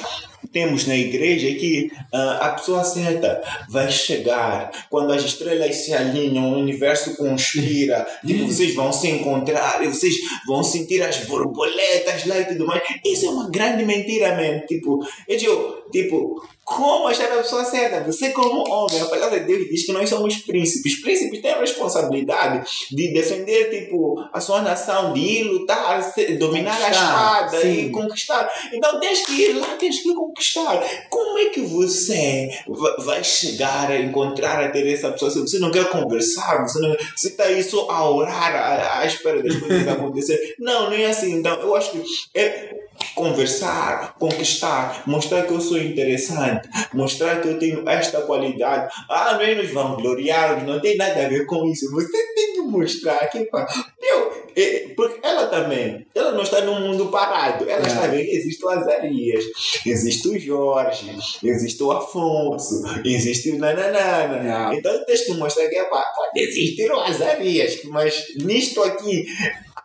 temos 0.52 0.86
na 0.88 0.96
igreja 0.96 1.50
é 1.50 1.54
que 1.54 1.92
ah, 2.14 2.40
a 2.42 2.50
pessoa 2.52 2.84
certa 2.84 3.42
vai 3.70 3.92
chegar 3.92 4.72
quando 4.90 5.14
as 5.14 5.24
estrelas 5.24 5.76
se 5.76 5.94
alinham, 5.94 6.54
o 6.54 6.60
universo 6.60 7.16
conspira, 7.16 8.08
tipo, 8.26 8.48
vocês 8.48 8.74
vão 8.74 8.92
se 8.92 9.10
encontrar 9.10 9.84
e 9.84 9.88
vocês 9.88 10.16
vão 10.48 10.64
sentir 10.64 11.02
as 11.04 11.18
borboletas 11.26 12.26
lá 12.26 12.40
e 12.40 12.46
tudo 12.46 12.66
mais. 12.66 12.82
Isso 13.06 13.26
é 13.26 13.30
uma 13.30 13.50
grande 13.50 13.86
mentira 13.86 14.36
mesmo. 14.36 14.66
Tipo, 14.66 15.00
eu 15.28 15.38
digo, 15.38 15.84
tipo, 15.92 16.42
como 16.70 17.08
achar 17.08 17.26
a 17.32 17.38
pessoa 17.38 17.66
certa? 17.66 18.04
Você, 18.04 18.30
como 18.30 18.64
homem, 18.70 19.02
a 19.02 19.06
palavra 19.06 19.40
de 19.40 19.46
Deus 19.48 19.68
diz 19.70 19.86
que 19.86 19.92
nós 19.92 20.08
somos 20.10 20.36
príncipes. 20.38 21.02
Príncipes 21.02 21.42
têm 21.42 21.52
a 21.52 21.60
responsabilidade 21.60 22.66
de 22.92 23.12
defender, 23.14 23.70
tipo, 23.72 24.16
a 24.32 24.40
sua 24.40 24.62
nação, 24.62 25.12
de 25.14 25.20
ir 25.20 25.44
lutar, 25.44 26.00
dominar 26.38 26.72
a 26.74 26.80
Conquistar, 26.80 27.46
espada 27.46 27.62
sim. 27.62 27.86
e 27.86 27.90
conquistar. 27.90 28.70
Então 28.72 29.00
tens 29.00 29.26
que 29.26 29.34
ir 29.34 29.54
lá, 29.54 29.68
tens 29.78 30.02
que 30.02 30.14
conquistar. 30.14 30.80
Como 31.10 31.38
é 31.40 31.46
que 31.46 31.62
você 31.62 32.50
va- 32.68 32.96
vai 33.00 33.24
chegar 33.24 33.90
a 33.92 34.00
encontrar, 34.00 34.64
a 34.64 34.70
ter 34.70 34.88
essa 34.92 35.12
pessoa? 35.12 35.32
Se 35.32 35.40
você 35.40 35.60
não 35.60 35.72
quer 35.72 35.90
conversar, 35.90 36.62
você 36.68 36.80
não 36.80 36.96
você 37.16 37.30
está 37.30 37.46
aí 37.46 37.64
só 37.64 37.90
a 37.90 38.10
orar 38.10 38.56
à, 38.56 39.00
à 39.00 39.06
espera 39.06 39.42
das 39.42 39.56
coisas 39.56 39.88
acontecerem. 39.88 40.54
Não, 40.60 40.86
não 40.90 40.94
é 40.94 41.06
assim. 41.06 41.34
Então 41.34 41.60
eu 41.62 41.76
acho 41.76 41.92
que 41.92 42.04
é 42.36 42.76
conversar, 43.16 44.16
conquistar, 44.18 45.04
mostrar 45.06 45.44
que 45.44 45.52
eu 45.54 45.62
sou 45.62 45.78
interessante, 45.78 46.68
mostrar 46.94 47.42
que 47.42 47.48
eu 47.48 47.60
tenho 47.60 47.88
esta 47.88 48.22
qualidade. 48.22 48.92
Ah, 49.10 49.34
não 49.34 49.42
é 49.42 49.56
nos 49.56 49.72
vangloriar, 49.72 50.66
não 50.66 50.80
tem 50.80 50.96
nada 50.98 51.26
a 51.26 51.30
ver 51.30 51.46
com 51.46 51.66
isso. 51.68 51.90
Você 51.92 52.12
tem 52.36 52.54
que 52.54 52.62
mostrar 52.62 53.28
que, 53.30 53.46
pá, 53.46 53.68
meu, 54.02 54.32
é, 54.56 54.88
porque 54.96 55.20
ela 55.26 55.48
também, 55.48 56.06
ela 56.16 56.32
não 56.32 56.44
está 56.44 56.62
num 56.62 56.80
mundo 56.80 57.08
parado, 57.08 57.70
ela 57.70 57.84
É. 57.86 57.88
está 57.88 58.08
vendo, 58.08 58.30
existe 58.30 58.64
o 58.66 58.70
Azarias, 58.70 59.44
existe 59.86 60.28
o 60.28 60.40
Jorge, 60.40 61.12
existe 61.44 61.84
o 61.84 61.92
Afonso, 61.92 62.84
existe 63.06 63.52
o 63.52 63.58
Nananana. 63.60 64.74
É. 64.74 64.78
Então 64.78 65.06
tens 65.06 65.22
que 65.22 65.34
mostrar 65.34 65.68
que, 65.68 65.82
pá, 65.84 66.02
pode 66.16 66.40
existir 66.42 66.92
o 66.92 67.00
Azarias, 67.00 67.82
mas 67.86 68.26
nisto 68.38 68.82
aqui, 68.84 69.26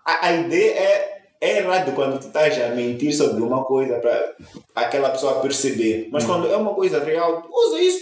a, 0.05 0.29
a 0.29 0.33
ideia 0.33 0.71
é 0.73 1.14
é 1.41 1.59
errado 1.59 1.93
quando 1.95 2.19
tu 2.19 2.27
estás 2.27 2.61
a 2.61 2.69
mentir 2.69 3.15
sobre 3.15 3.43
uma 3.43 3.65
coisa 3.65 3.99
para 3.99 4.35
aquela 4.75 5.11
pessoa 5.11 5.41
perceber. 5.41 6.09
Mas 6.11 6.25
quando 6.25 6.47
é 6.47 6.57
uma 6.57 6.75
coisa 6.75 7.03
real, 7.03 7.47
usa 7.51 7.81
isso. 7.81 8.01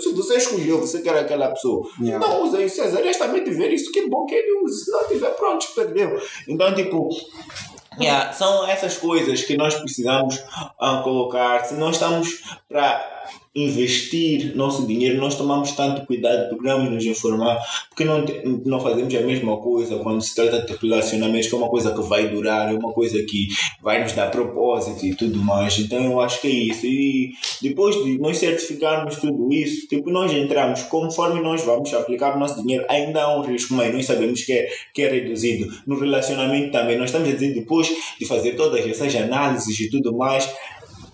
Se 0.00 0.12
você 0.14 0.36
escolheu, 0.36 0.80
você 0.80 1.02
quer 1.02 1.18
aquela 1.18 1.50
pessoa. 1.50 1.86
Yeah. 2.00 2.26
Não 2.26 2.42
usa 2.44 2.62
isso. 2.62 2.80
Áreas 2.82 3.16
também 3.16 3.44
tiver 3.44 3.68
isso, 3.72 3.92
que 3.92 4.08
bom 4.08 4.26
que 4.26 4.34
ele 4.34 4.64
use. 4.64 4.84
Se 4.84 4.90
não 4.90 5.06
tiver, 5.06 5.30
pronto, 5.30 5.66
perdeu. 5.74 6.20
Então, 6.48 6.74
tipo. 6.74 7.10
yeah, 8.00 8.32
são 8.32 8.66
essas 8.66 8.96
coisas 8.96 9.42
que 9.42 9.56
nós 9.56 9.74
precisamos 9.74 10.42
ah, 10.78 11.02
colocar. 11.04 11.64
Se 11.64 11.74
nós 11.74 11.96
estamos 11.96 12.42
para 12.68 13.20
investir 13.54 14.56
nosso 14.56 14.86
dinheiro, 14.86 15.18
nós 15.18 15.34
tomamos 15.34 15.72
tanto 15.72 16.06
cuidado, 16.06 16.48
procuramos 16.48 16.90
nos 16.90 17.04
informar, 17.04 17.58
porque 17.88 18.04
não, 18.04 18.24
não 18.64 18.78
fazemos 18.78 19.12
a 19.12 19.20
mesma 19.20 19.56
coisa 19.56 19.98
quando 19.98 20.22
se 20.22 20.34
trata 20.34 20.64
de 20.64 20.72
relacionamentos, 20.76 21.48
que 21.48 21.54
é 21.54 21.58
uma 21.58 21.68
coisa 21.68 21.92
que 21.92 22.00
vai 22.02 22.28
durar, 22.28 22.72
é 22.72 22.76
uma 22.76 22.92
coisa 22.92 23.20
que 23.24 23.48
vai 23.82 24.02
nos 24.02 24.12
dar 24.12 24.30
propósito 24.30 25.04
e 25.04 25.14
tudo 25.16 25.38
mais. 25.40 25.78
Então 25.80 26.04
eu 26.04 26.20
acho 26.20 26.40
que 26.40 26.46
é 26.46 26.50
isso. 26.50 26.86
E 26.86 27.32
depois 27.60 27.96
de 28.04 28.18
nós 28.18 28.38
certificarmos 28.38 29.16
tudo 29.16 29.52
isso, 29.52 29.88
tipo, 29.88 30.10
nós 30.10 30.32
entramos, 30.32 30.82
conforme 30.84 31.40
nós 31.40 31.62
vamos 31.62 31.92
aplicar 31.92 32.36
o 32.36 32.38
nosso 32.38 32.62
dinheiro, 32.62 32.84
ainda 32.88 33.22
há 33.22 33.36
um 33.36 33.42
risco, 33.42 33.74
mas 33.74 33.92
nós 33.92 34.06
sabemos 34.06 34.44
que 34.44 34.52
é, 34.52 34.68
que 34.94 35.02
é 35.02 35.08
reduzido. 35.08 35.72
No 35.86 35.98
relacionamento 35.98 36.70
também, 36.70 36.96
nós 36.96 37.06
estamos 37.06 37.28
a 37.28 37.32
dizer, 37.32 37.52
depois 37.52 37.90
de 38.18 38.26
fazer 38.26 38.52
todas 38.52 38.86
essas 38.86 39.14
análises 39.16 39.78
e 39.80 39.90
tudo 39.90 40.16
mais, 40.16 40.48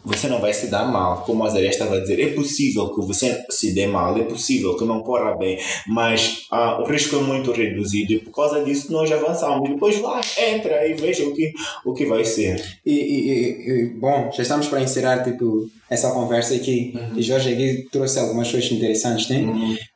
você 0.06 0.28
não 0.28 0.40
vai 0.40 0.54
se 0.54 0.68
dar 0.68 0.90
mal, 0.90 1.22
como 1.26 1.44
a 1.44 1.48
Zé 1.50 1.66
estava 1.66 1.96
a 1.96 2.00
dizer. 2.00 2.20
É 2.20 2.28
possível 2.32 2.88
que 2.94 3.00
você 3.04 3.44
se 3.50 3.74
dê 3.74 3.86
mal, 3.86 4.16
é 4.16 4.22
possível 4.22 4.76
que 4.76 4.84
não 4.84 5.02
corra 5.02 5.36
bem, 5.36 5.58
mas 5.86 6.46
ah, 6.50 6.80
o 6.80 6.84
risco 6.86 7.16
é 7.16 7.20
muito 7.20 7.50
reduzido 7.52 8.12
e 8.12 8.18
por 8.20 8.32
causa 8.32 8.62
disso 8.64 8.92
nós 8.92 9.10
avançamos. 9.10 9.68
Depois 9.68 9.98
vai, 9.98 10.20
entra 10.54 10.86
e 10.88 10.94
veja 10.94 11.24
o 11.24 11.34
que, 11.34 11.52
o 11.84 11.92
que 11.92 12.06
vai 12.06 12.24
ser. 12.24 12.64
E, 12.86 12.92
e- 12.92 13.70
e- 13.70 13.86
bom, 13.98 14.30
já 14.32 14.42
estamos 14.42 14.68
para 14.68 14.80
encerrar 14.80 15.24
tipo, 15.24 15.68
essa 15.90 16.10
conversa 16.12 16.54
aqui. 16.54 16.94
E 17.16 17.22
Jorge 17.22 17.52
aqui 17.52 17.88
trouxe 17.90 18.18
algumas 18.18 18.50
coisas 18.50 18.70
interessantes, 18.70 19.28
né? 19.28 19.44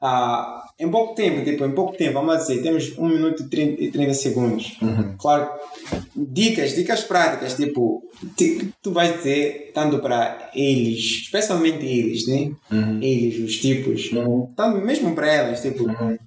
Ah, 0.00 0.59
em 0.80 0.90
pouco 0.90 1.14
tempo, 1.14 1.44
tipo, 1.44 1.64
em 1.64 1.72
pouco 1.72 1.96
tempo, 1.96 2.14
vamos 2.14 2.38
dizer, 2.38 2.62
temos 2.62 2.96
1 2.98 3.06
minuto 3.08 3.42
e 3.42 3.48
30, 3.48 3.82
e 3.82 3.90
30 3.90 4.14
segundos. 4.14 4.78
Claro, 5.18 5.48
dicas, 6.16 6.74
dicas 6.74 7.02
práticas, 7.04 7.54
tipo, 7.54 8.02
ti- 8.36 8.70
tu 8.82 8.90
vais 8.92 9.14
dizer 9.16 9.70
tanto 9.74 9.98
para 9.98 10.50
eles, 10.54 10.98
especialmente 11.22 11.84
eles, 11.84 12.26
né? 12.26 12.50
Eles, 13.02 13.38
os 13.44 13.58
tipos, 13.58 14.10
tanto 14.56 14.78
mesmo 14.84 15.14
para 15.14 15.32
elas, 15.32 15.60
tipo, 15.62 15.84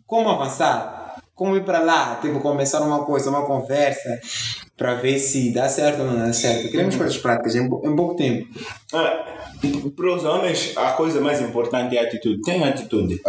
como 0.08 0.30
avançar. 0.30 1.02
Como 1.36 1.58
ir 1.58 1.64
para 1.64 1.80
lá, 1.80 2.20
tipo, 2.22 2.40
começar 2.42 2.80
uma 2.82 3.04
coisa, 3.06 3.32
uma 3.32 3.44
conversa, 3.44 4.20
para 4.78 4.94
ver 4.94 5.18
se 5.18 5.52
dá 5.52 5.68
certo 5.68 6.02
ou 6.02 6.06
não 6.06 6.16
dá 6.20 6.32
certo. 6.32 6.70
Queremos 6.70 6.96
coisas 6.96 7.18
práticas 7.18 7.56
em, 7.56 7.66
em 7.66 7.96
pouco 7.96 8.16
tempo. 8.16 8.48
Ah, 8.94 9.26
para 9.96 10.14
os 10.16 10.24
homens, 10.26 10.74
a 10.78 10.92
coisa 10.92 11.20
mais 11.20 11.42
importante 11.42 11.98
é 11.98 12.02
a 12.02 12.04
atitude. 12.04 12.40
Tem 12.44 12.64
atitude. 12.64 13.20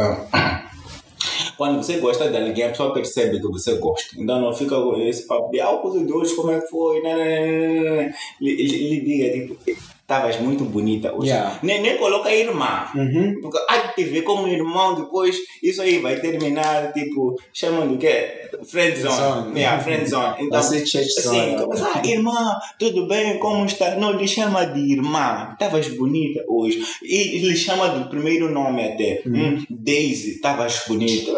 Quando 1.56 1.82
você 1.82 1.98
gosta 1.98 2.28
de 2.28 2.36
alguém, 2.36 2.64
a 2.64 2.68
pessoa 2.70 2.92
percebe 2.92 3.40
que 3.40 3.48
você 3.48 3.74
gosta. 3.76 4.16
Então 4.18 4.40
não 4.40 4.52
fica 4.52 4.76
com 4.76 5.00
esse 5.00 5.26
papo 5.26 5.50
de 5.50 5.60
ah, 5.60 5.78
de 6.04 6.12
hoje, 6.12 6.34
como 6.34 6.50
é 6.50 6.60
que 6.60 6.68
foi? 6.68 7.00
Né, 7.02 7.14
né, 7.14 7.82
né, 7.82 8.14
lhe 8.40 9.00
diga, 9.00 9.32
tipo, 9.32 9.56
estavas 10.04 10.38
muito 10.38 10.64
bonita 10.64 11.14
hoje. 11.14 11.30
Yeah. 11.30 11.58
Nem, 11.62 11.80
nem 11.80 11.96
coloca 11.96 12.32
irmã. 12.32 12.86
Uhum. 12.94 13.40
Porque 13.40 13.58
há 13.68 13.78
de 13.78 13.94
te 13.94 14.04
ver 14.04 14.22
como 14.22 14.46
irmão, 14.46 14.94
depois 14.94 15.36
isso 15.62 15.80
aí 15.80 15.98
vai 15.98 16.20
terminar, 16.20 16.92
tipo, 16.92 17.40
chamam 17.52 17.88
do 17.88 17.96
quê? 17.96 18.50
Friendzone. 18.64 19.16
Zone. 19.16 19.58
Yeah, 19.58 19.82
friendzone. 19.82 20.34
Então, 20.40 20.60
Vai 20.60 20.62
ser 20.62 20.86
church 20.86 21.18
assim, 21.18 21.22
zone. 21.22 21.56
começa, 21.56 21.90
ah, 21.94 22.06
irmã, 22.06 22.58
tudo 22.78 23.08
bem, 23.08 23.38
como 23.38 23.64
está? 23.64 23.96
Não, 23.96 24.12
lhe 24.12 24.28
chama 24.28 24.66
de 24.66 24.92
irmã, 24.92 25.48
estavas 25.52 25.88
bonita 25.88 26.44
hoje. 26.48 26.84
E 27.02 27.38
lhe 27.38 27.56
chama 27.56 27.88
do 27.88 28.08
primeiro 28.10 28.50
nome 28.50 28.84
até. 28.84 29.22
Hum, 29.26 29.64
Daisy, 29.70 30.32
estavas 30.32 30.82
bonita. 30.86 31.32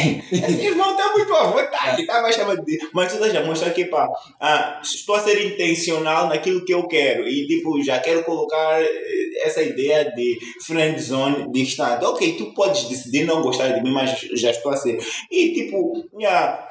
Ih, 0.00 0.22
Esse 0.32 0.66
irmão 0.66 0.92
está 0.92 0.99
muito 1.30 1.42
à 1.42 1.44
vontade, 1.50 2.02
estava 2.02 2.32
chamando 2.32 2.64
de. 2.64 2.78
Mas 2.92 3.12
tu 3.12 3.22
a 3.22 3.44
mostrar 3.44 3.70
que, 3.70 3.84
pá, 3.86 4.08
ah, 4.40 4.80
estou 4.82 5.14
a 5.14 5.20
ser 5.20 5.44
intencional 5.44 6.28
naquilo 6.28 6.64
que 6.64 6.74
eu 6.74 6.86
quero 6.86 7.26
e, 7.28 7.46
tipo, 7.46 7.82
já 7.82 7.98
quero 8.00 8.24
colocar 8.24 8.82
eh, 8.82 8.88
essa 9.44 9.62
ideia 9.62 10.04
de 10.14 10.38
friend 10.66 11.00
zone 11.00 11.50
distante. 11.52 12.04
Ok, 12.04 12.36
tu 12.36 12.52
podes 12.54 12.84
decidir 12.84 13.24
não 13.24 13.42
gostar 13.42 13.68
de 13.68 13.82
mim, 13.82 13.92
mas 13.92 14.18
já 14.34 14.50
estou 14.50 14.72
a 14.72 14.76
ser. 14.76 14.98
E, 15.30 15.52
tipo, 15.52 15.92
yeah, 16.18 16.68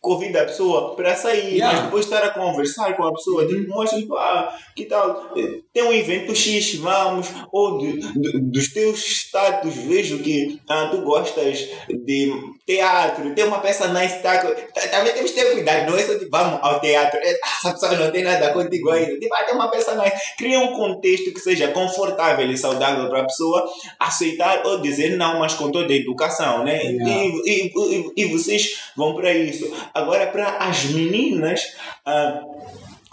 convida 0.00 0.42
a 0.42 0.46
pessoa 0.46 0.94
para 0.96 1.14
sair, 1.16 1.52
Yeah. 1.52 1.76
mas 1.76 1.84
depois 1.86 2.04
estar 2.04 2.22
a 2.24 2.30
conversar 2.30 2.96
com 2.96 3.04
a 3.04 3.12
pessoa, 3.12 3.46
tipo, 3.46 3.68
mostra, 3.68 3.98
tipo, 3.98 4.16
ah, 4.16 4.56
que 4.74 4.84
tal? 4.86 5.32
eh, 5.36 5.60
Tem 5.72 5.82
um 5.82 5.92
evento 5.92 6.34
X, 6.34 6.74
vamos, 6.76 7.28
ou 7.52 7.78
de, 7.78 7.92
de- 7.98 8.40
dos 8.40 8.72
teus 8.72 9.04
status, 9.04 9.74
vejo 9.76 10.18
que 10.20 10.60
ah, 10.68 10.88
tu 10.90 11.02
gostas 11.02 11.68
de 11.88 12.32
teatro, 12.66 13.34
tem 13.34 13.44
uma 13.44 13.58
peça 13.60 13.88
nice, 13.88 14.01
também 14.90 15.12
temos 15.12 15.30
que 15.30 15.40
ter 15.40 15.52
cuidado, 15.52 15.90
não 15.90 15.98
é 15.98 16.02
só 16.02 16.18
tipo, 16.18 16.30
vamos 16.30 16.58
ao 16.62 16.80
teatro, 16.80 17.18
eh, 17.22 17.38
essa 17.42 17.72
pessoa 17.72 17.92
não 17.92 18.10
tem 18.10 18.22
nada 18.22 18.52
contigo 18.52 18.90
ainda, 18.90 19.18
tipo, 19.18 19.34
ah, 19.34 19.44
tem 19.44 19.54
uma 19.54 19.70
nice, 19.70 20.36
cria 20.36 20.58
um 20.58 20.72
contexto 20.72 21.32
que 21.32 21.40
seja 21.40 21.68
confortável 21.68 22.50
e 22.50 22.56
saudável 22.56 23.08
para 23.08 23.20
a 23.20 23.24
pessoa 23.24 23.64
aceitar 23.98 24.64
ou 24.66 24.80
dizer 24.80 25.16
não, 25.16 25.38
mas 25.38 25.54
com 25.54 25.70
toda 25.70 25.92
a 25.92 25.96
educação, 25.96 26.64
né? 26.64 26.82
Yeah. 26.82 27.06
E, 27.06 27.32
e, 27.46 27.72
e, 27.74 28.12
e 28.16 28.24
vocês 28.26 28.80
vão 28.96 29.14
para 29.14 29.32
isso. 29.32 29.70
Agora, 29.94 30.26
para 30.26 30.58
as 30.58 30.84
meninas, 30.84 31.62
ah, 32.06 32.42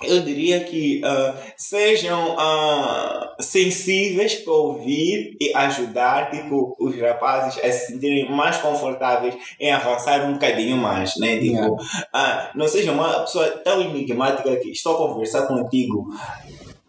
eu 0.04 0.22
diria 0.22 0.64
que 0.64 1.02
ah, 1.04 1.36
sejam 1.58 2.36
ah, 2.38 3.36
sensíveis 3.40 4.36
para 4.36 4.54
ouvir 4.54 5.36
e 5.40 5.56
ajudar 5.56 6.32
tipo, 6.32 6.76
os 6.80 6.98
rapazes 7.00 7.64
a 7.64 7.72
se 7.72 7.88
sentirem 7.88 8.32
mais 8.32 8.58
confortáveis 8.58 9.36
em 9.60 9.72
avançar 9.72 10.26
um 10.26 10.34
bocadinho 10.34 10.78
mais, 10.78 11.16
né? 11.18 11.38
Tipo, 11.38 11.50
Yeah. 11.50 12.08
ah, 12.14 12.52
não 12.56 12.68
seja 12.68 12.92
uma 12.92 13.22
pessoa 13.22 13.48
tão 13.64 13.82
enigmática 13.82 14.56
que 14.58 14.70
estou 14.70 14.96
a 14.96 15.08
conversar 15.10 15.48
contigo 15.48 16.08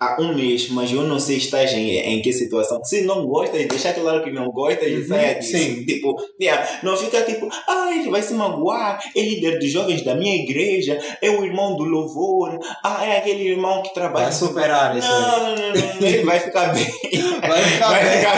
há 0.00 0.20
um 0.20 0.34
mês, 0.34 0.68
mas 0.70 0.90
eu 0.90 1.02
não 1.02 1.20
sei 1.20 1.36
estás 1.36 1.72
em, 1.72 1.98
em 1.98 2.22
que 2.22 2.32
situação. 2.32 2.82
Se 2.84 3.02
não 3.02 3.26
gostas, 3.26 3.66
deixa 3.66 3.92
claro 3.92 4.24
que 4.24 4.30
não 4.32 4.50
gostas 4.50 4.88
e 4.88 4.94
Uhum, 4.96 5.06
saia 5.06 5.34
disso. 5.34 5.58
sim. 5.58 5.84
Tipo, 5.84 6.16
yeah, 6.40 6.80
não 6.82 6.96
fica 6.96 7.22
tipo, 7.22 7.48
ah, 7.68 7.90
ele 7.92 8.10
vai 8.10 8.22
se 8.22 8.32
magoar, 8.34 8.98
é 9.14 9.20
líder 9.20 9.58
de 9.58 9.68
jovens 9.68 10.02
da 10.02 10.14
minha 10.14 10.34
igreja, 10.36 10.98
é 11.20 11.30
o 11.30 11.44
irmão 11.44 11.76
do 11.76 11.84
louvor, 11.84 12.58
ah, 12.82 13.04
é 13.04 13.18
aquele 13.18 13.48
irmão 13.48 13.82
que 13.82 13.92
trabalha. 13.92 14.24
Vai 14.26 14.32
superar 14.32 14.96
isso. 14.96 15.08
Não, 15.08 15.40
não, 15.40 15.56
não, 15.56 16.00
não, 16.00 16.06
ele 16.06 16.24
vai 16.24 16.40
ficar 16.40 16.72
bem. 16.72 16.86
Vai 17.40 17.62
ficar 17.64 17.88
vai 17.88 18.04
bem. 18.04 18.18
Ficar... 18.18 18.36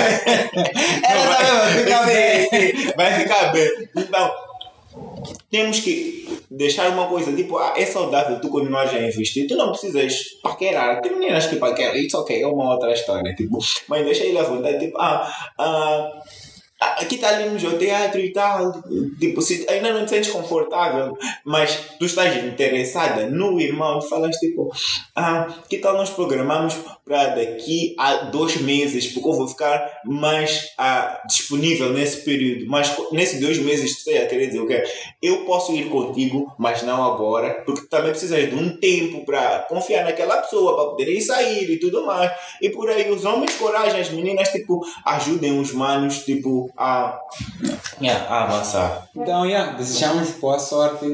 Ela 1.10 1.36
também 1.36 1.56
vai 1.58 1.84
ficar 1.84 2.06
bem. 2.06 2.92
Vai 2.96 3.20
ficar 3.20 3.52
bem. 3.52 3.70
Então, 3.96 4.30
temos 5.52 5.80
que 5.80 6.26
deixar 6.50 6.88
uma 6.88 7.06
coisa, 7.06 7.30
tipo, 7.30 7.58
ah, 7.58 7.74
é 7.76 7.84
saudável 7.84 8.40
tu 8.40 8.48
continuares 8.48 8.94
a 8.94 8.98
investir, 8.98 9.46
tu 9.46 9.54
não 9.54 9.68
precisas 9.68 10.38
paquerar, 10.42 11.02
tem 11.02 11.12
meninas 11.12 11.46
que 11.46 11.56
paqueram, 11.56 11.94
isso 11.94 12.16
ok, 12.18 12.42
é 12.42 12.46
uma 12.46 12.72
outra 12.72 12.90
história, 12.90 13.34
tipo, 13.34 13.58
mas 13.86 14.02
deixa 14.02 14.24
ele 14.24 14.38
à 14.38 14.44
vontade, 14.44 14.78
tipo, 14.78 14.98
ah, 14.98 15.30
ah, 15.58 16.22
aqui 16.80 17.16
está 17.16 17.28
ali 17.28 17.50
no 17.50 17.78
teatro 17.78 18.18
e 18.18 18.32
tal, 18.32 18.82
tipo, 19.20 19.42
se 19.42 19.66
ainda 19.68 19.92
não 19.92 20.06
te 20.06 20.10
sentes 20.12 20.30
confortável, 20.30 21.16
mas 21.44 21.96
tu 21.98 22.06
estás 22.06 22.34
interessada 22.42 23.26
no 23.26 23.60
irmão, 23.60 24.00
falas 24.00 24.36
tipo, 24.36 24.72
ah, 25.14 25.46
que 25.68 25.78
tal 25.78 25.98
nós 25.98 26.08
programamos 26.08 26.74
para 27.04 27.34
daqui 27.34 27.94
a 27.98 28.14
dois 28.24 28.56
meses, 28.56 29.08
porque 29.08 29.28
eu 29.28 29.32
vou 29.32 29.48
ficar 29.48 30.00
mais 30.04 30.72
ah, 30.78 31.20
disponível 31.26 31.92
nesse 31.92 32.24
período, 32.24 32.66
mas 32.68 32.94
nesses 33.10 33.40
dois 33.40 33.58
meses 33.58 33.96
tu 33.96 34.02
sei 34.04 34.22
a 34.22 34.26
querer 34.26 34.46
dizer 34.46 34.60
o 34.60 34.66
quê? 34.66 34.84
Eu 35.20 35.44
posso 35.44 35.72
ir 35.74 35.88
contigo, 35.88 36.52
mas 36.56 36.82
não 36.82 37.02
agora, 37.02 37.62
porque 37.66 37.86
também 37.88 38.10
precisas 38.10 38.48
de 38.48 38.54
um 38.54 38.76
tempo 38.76 39.24
para 39.24 39.60
confiar 39.68 40.04
naquela 40.04 40.36
pessoa, 40.38 40.76
para 40.76 40.90
poderem 40.90 41.20
sair 41.20 41.68
e 41.70 41.78
tudo 41.78 42.06
mais, 42.06 42.30
e 42.60 42.70
por 42.70 42.88
aí 42.88 43.10
os 43.10 43.24
homens 43.24 43.56
coragem, 43.56 44.00
as 44.00 44.10
meninas 44.10 44.48
tipo, 44.50 44.80
ajudem 45.04 45.58
os 45.58 45.72
manos 45.72 46.20
tipo, 46.24 46.70
a, 46.76 47.18
yeah, 48.00 48.24
a 48.28 48.44
avançar. 48.44 49.08
Então, 49.16 49.44
yeah, 49.44 49.72
desejamos 49.72 50.30
boa 50.32 50.58
sorte, 50.58 51.06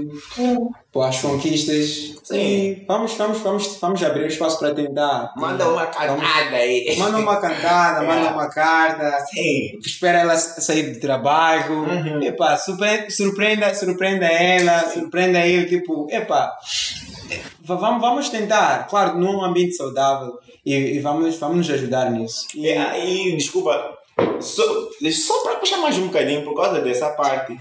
boas 0.92 1.20
conquistas. 1.20 2.14
Sim. 2.22 2.36
E 2.36 2.84
vamos, 2.86 3.14
vamos, 3.14 3.38
vamos, 3.38 3.76
vamos 3.80 4.02
abrir 4.02 4.26
espaço 4.26 4.58
para 4.58 4.74
tentar. 4.74 5.32
Manda 5.36 5.66
uma 5.78 5.86
cantada 5.86 6.56
aí. 6.56 6.96
Manda 6.98 7.18
uma 7.18 7.36
cantada, 7.40 8.00
manda 8.00 8.14
Yeah. 8.20 8.34
uma 8.36 8.48
carta. 8.48 9.24
Sim. 9.26 9.78
Espera 9.84 10.18
ela 10.18 10.36
sair 10.36 10.92
do 10.94 11.00
trabalho. 11.00 11.82
Uhum. 11.84 12.20
Surpre- 12.64 13.10
surpreenda, 13.10 13.74
surpreenda 13.74 14.26
ela, 14.26 14.80
surpreenda 14.90 15.38
ele, 15.40 15.66
tipo, 15.66 16.06
epá. 16.10 16.52
va- 17.62 17.76
Vamos, 17.76 18.00
vamos 18.00 18.28
tentar, 18.30 18.86
claro, 18.88 19.18
num 19.18 19.44
ambiente 19.44 19.74
saudável 19.76 20.38
e, 20.64 20.74
e 20.74 21.00
vamos, 21.00 21.36
vamos 21.38 21.56
nos 21.58 21.70
ajudar 21.70 22.10
nisso. 22.10 22.46
E, 22.54 22.66
E 22.66 22.72
aí, 22.76 23.36
desculpa, 23.36 23.97
só, 24.40 24.62
só 25.10 25.42
para 25.42 25.56
puxar 25.56 25.78
mais 25.78 25.96
um 25.98 26.06
bocadinho 26.06 26.44
por 26.44 26.54
causa 26.54 26.80
dessa 26.80 27.10
parte. 27.10 27.58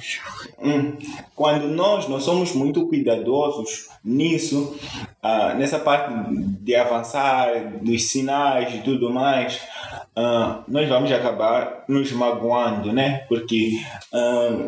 Hum, 0.59 0.93
quando 1.35 1.67
nós 1.67 2.07
não 2.07 2.19
somos 2.19 2.53
muito 2.53 2.87
cuidadosos 2.87 3.89
nisso, 4.03 4.75
ah, 5.21 5.53
nessa 5.53 5.79
parte 5.79 6.13
de 6.61 6.75
avançar, 6.75 7.79
dos 7.81 8.09
sinais 8.09 8.73
e 8.75 8.79
tudo 8.79 9.09
mais, 9.11 9.59
ah, 10.15 10.63
nós 10.67 10.87
vamos 10.87 11.11
acabar 11.11 11.83
nos 11.87 12.11
magoando, 12.11 12.91
né? 12.91 13.25
Porque 13.27 13.79
ah, 14.13 14.67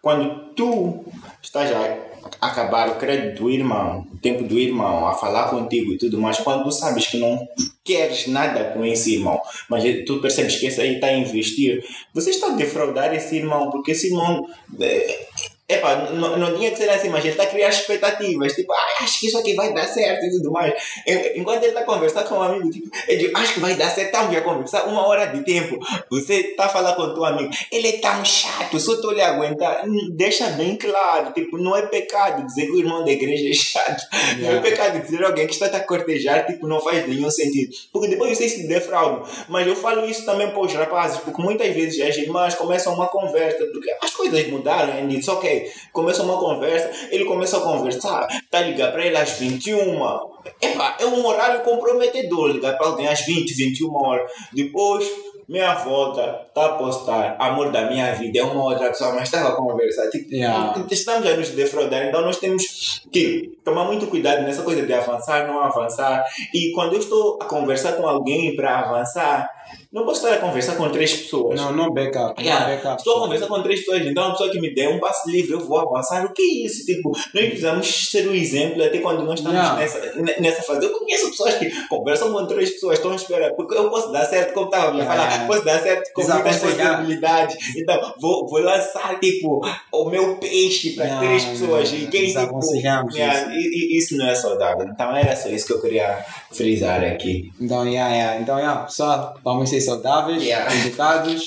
quando 0.00 0.52
tu 0.54 1.04
estás 1.42 1.72
a 1.72 2.13
acabar 2.46 2.88
o 2.88 2.96
crédito 2.96 3.42
do 3.42 3.50
irmão, 3.50 4.06
o 4.12 4.16
tempo 4.18 4.44
do 4.44 4.58
irmão, 4.58 5.06
a 5.06 5.14
falar 5.14 5.48
contigo 5.50 5.92
e 5.92 5.98
tudo 5.98 6.20
mais, 6.20 6.38
quando 6.38 6.64
tu 6.64 6.72
sabes 6.72 7.06
que 7.06 7.18
não 7.18 7.46
queres 7.82 8.26
nada 8.26 8.72
com 8.72 8.84
esse 8.84 9.14
irmão, 9.14 9.40
mas 9.68 9.84
tu 10.06 10.20
percebes 10.20 10.56
que 10.56 10.66
esse 10.66 10.80
aí 10.80 10.94
está 10.94 11.08
a 11.08 11.16
investir, 11.16 11.84
você 12.12 12.30
está 12.30 12.48
a 12.48 12.56
defraudar 12.56 13.14
esse 13.14 13.36
irmão, 13.36 13.70
porque 13.70 13.92
esse 13.92 14.08
irmão. 14.08 14.46
É, 14.80 15.26
Epá, 15.74 15.96
não, 16.12 16.36
não 16.36 16.56
tinha 16.56 16.70
que 16.70 16.76
ser 16.76 16.88
assim, 16.90 17.08
mas 17.08 17.20
ele 17.24 17.30
está 17.32 17.44
a 17.44 17.46
criar 17.46 17.68
expectativas. 17.68 18.52
Tipo, 18.54 18.72
ah, 18.72 19.02
acho 19.02 19.20
que 19.20 19.26
isso 19.26 19.38
aqui 19.38 19.54
vai 19.54 19.72
dar 19.72 19.86
certo 19.86 20.24
e 20.24 20.30
tudo 20.30 20.50
mais. 20.52 20.72
En- 21.06 21.40
Enquanto 21.40 21.58
ele 21.62 21.68
está 21.68 21.80
a 21.80 21.84
conversar 21.84 22.24
com 22.24 22.36
um 22.36 22.42
amigo, 22.42 22.70
tipo, 22.70 22.88
eu 23.08 23.18
digo, 23.18 23.36
acho 23.38 23.54
que 23.54 23.60
vai 23.60 23.74
dar 23.74 23.90
certo, 23.90 24.06
estamos 24.14 24.36
a 24.36 24.40
conversar 24.40 24.84
uma 24.86 25.06
hora 25.06 25.26
de 25.26 25.44
tempo. 25.44 25.78
Você 26.10 26.34
está 26.36 26.66
a 26.66 26.68
falar 26.68 26.94
com 26.94 27.02
o 27.02 27.14
teu 27.14 27.24
amigo, 27.24 27.50
ele 27.70 27.88
é 27.88 27.92
tão 27.98 28.24
chato, 28.24 28.78
só 28.78 28.94
estou 28.94 29.12
lhe 29.12 29.20
aguentar. 29.22 29.84
Hum, 29.86 30.10
Deixa 30.12 30.46
bem 30.50 30.76
claro, 30.76 31.32
tipo, 31.32 31.58
não 31.58 31.76
é 31.76 31.82
pecado 31.86 32.46
dizer 32.46 32.66
que 32.66 32.72
o 32.72 32.78
irmão 32.78 33.04
da 33.04 33.10
igreja 33.10 33.48
é 33.50 33.52
chato. 33.54 34.02
Não 34.38 34.48
é 34.48 34.54
Yeah. 34.54 34.62
pecado 34.62 35.00
dizer 35.00 35.24
alguém 35.24 35.46
que 35.46 35.52
está 35.54 35.66
a 35.66 35.80
cortejar, 35.80 36.46
tipo, 36.46 36.66
não 36.66 36.80
faz 36.80 37.06
nenhum 37.08 37.30
sentido. 37.30 37.74
Porque 37.92 38.08
depois 38.08 38.36
vocês 38.36 38.52
se 38.52 38.66
defraudam. 38.68 39.24
Mas 39.48 39.66
eu 39.66 39.74
falo 39.76 40.04
isso 40.08 40.24
também 40.24 40.48
para 40.50 40.60
os 40.60 40.72
rapazes, 40.72 41.18
porque 41.20 41.40
muitas 41.42 41.74
vezes 41.74 42.00
as 42.00 42.16
irmãs 42.16 42.54
começam 42.54 42.94
uma 42.94 43.06
conversa, 43.08 43.64
porque 43.72 43.90
as 44.00 44.10
coisas 44.10 44.46
mudaram, 44.48 44.92
and 44.98 45.10
it's 45.12 45.28
ok. 45.28 45.63
Começa 45.92 46.22
uma 46.22 46.38
conversa, 46.38 46.90
ele 47.10 47.24
começa 47.24 47.58
a 47.58 47.60
conversar, 47.60 48.26
tá 48.50 48.60
ligado 48.60 48.92
para 48.92 49.06
ele 49.06 49.16
às 49.16 49.32
21. 49.32 49.74
Epa, 50.60 50.96
é 51.00 51.06
um 51.06 51.24
horário 51.24 51.62
comprometedor, 51.62 52.50
ligar 52.50 52.76
para 52.76 52.86
alguém 52.86 53.08
às 53.08 53.20
20, 53.20 53.54
21 53.54 53.94
horas. 53.94 54.30
Depois, 54.52 55.10
minha 55.48 55.74
volta, 55.74 56.46
tá 56.54 56.66
a 56.66 56.68
postar, 56.70 57.36
amor 57.38 57.70
da 57.70 57.88
minha 57.90 58.14
vida, 58.14 58.38
é 58.38 58.42
uma 58.42 58.64
outra 58.64 58.88
pessoa, 58.88 59.12
mas 59.12 59.24
estava 59.24 59.50
a 59.50 59.56
conversar. 59.56 60.08
Tipo, 60.08 60.24
Yeah. 60.34 60.74
estamos 60.90 61.28
a 61.28 61.36
nos 61.36 61.50
defraudar, 61.50 62.06
então 62.06 62.22
nós 62.22 62.38
temos 62.38 63.02
que 63.12 63.52
tomar 63.62 63.84
muito 63.84 64.06
cuidado 64.06 64.42
nessa 64.42 64.62
coisa 64.62 64.84
de 64.84 64.92
avançar, 64.92 65.46
não 65.46 65.60
avançar. 65.60 66.24
E 66.52 66.72
quando 66.72 66.94
eu 66.94 66.98
estou 66.98 67.38
a 67.40 67.44
conversar 67.44 67.92
com 67.92 68.06
alguém 68.06 68.56
para 68.56 68.80
avançar, 68.80 69.48
não 69.92 70.04
posso 70.04 70.22
estar 70.24 70.34
a 70.36 70.38
conversar 70.40 70.76
com 70.76 70.88
três 70.90 71.12
pessoas. 71.14 71.60
Não, 71.60 71.72
não 71.72 71.92
backup. 71.92 72.40
Yeah, 72.42 72.66
Não 72.68 72.74
backup. 72.76 72.96
Estou 72.98 73.16
a 73.16 73.20
conversar 73.20 73.46
com 73.46 73.62
três 73.62 73.80
pessoas, 73.80 74.06
então 74.06 74.24
a 74.24 74.30
pessoa 74.32 74.50
que 74.50 74.60
me 74.60 74.74
der 74.74 74.88
um 74.88 74.98
passo 75.00 75.28
livre, 75.30 75.52
eu 75.52 75.60
vou 75.60 75.78
avançar. 75.78 76.24
O 76.24 76.32
que 76.32 76.42
é 76.42 76.66
isso? 76.66 76.84
Tipo, 76.84 77.10
nós 77.10 77.44
precisamos 77.46 78.10
ser 78.10 78.26
o 78.28 78.34
exemplo 78.34 78.82
até 78.82 78.98
quando 78.98 79.24
nós 79.24 79.38
estamos 79.40 79.58
Yeah. 79.58 79.78
nessa, 79.78 79.98
ne- 80.20 80.36
nessa 80.40 80.62
fase. 80.62 80.84
Eu 80.84 80.92
conheço 80.98 81.30
pessoas 81.30 81.54
que 81.54 81.70
conversam 81.88 82.32
com 82.32 82.46
três 82.46 82.70
pessoas, 82.70 82.98
estão 82.98 83.12
a 83.12 83.16
esperar, 83.16 83.52
porque 83.54 83.74
eu 83.76 83.88
posso 83.90 84.10
dar 84.12 84.24
certo, 84.24 84.52
como 84.54 84.66
estava 84.66 84.90
a 84.90 84.94
Yeah, 84.94 85.10
falar, 85.14 85.28
yeah. 85.30 85.46
posso 85.46 85.64
dar 85.64 85.80
certo 85.80 86.12
com 86.12 86.22
muitas 86.22 86.56
possibilidades. 86.60 87.76
Então, 87.76 88.14
vou, 88.20 88.46
vou 88.48 88.60
lançar, 88.60 89.18
tipo, 89.20 89.60
o 89.92 90.04
meu 90.10 90.36
peixe 90.36 90.90
para 90.90 91.04
Yeah, 91.04 91.26
três 91.26 91.44
pessoas. 91.44 91.92
E 91.92 92.06
quem, 92.06 92.26
tipo, 92.26 92.60
yeah, 92.74 93.54
e- 93.54 93.94
e- 93.94 93.98
isso 93.98 94.16
não 94.16 94.26
é 94.28 94.34
saudável. 94.34 94.86
Então, 94.88 95.14
era 95.16 95.34
só 95.36 95.48
isso 95.48 95.66
que 95.66 95.72
eu 95.72 95.80
queria 95.80 96.24
frisar 96.52 97.02
aqui. 97.04 97.52
Então, 97.60 97.86
yeah, 97.86 98.14
yeah. 98.14 98.40
Então, 98.40 98.58
yeah, 98.58 98.82
pessoal, 98.82 99.34
vamos 99.42 99.63
ser 99.66 99.80
saudáveis, 99.80 100.42
Yeah. 100.42 100.74
educados, 100.86 101.42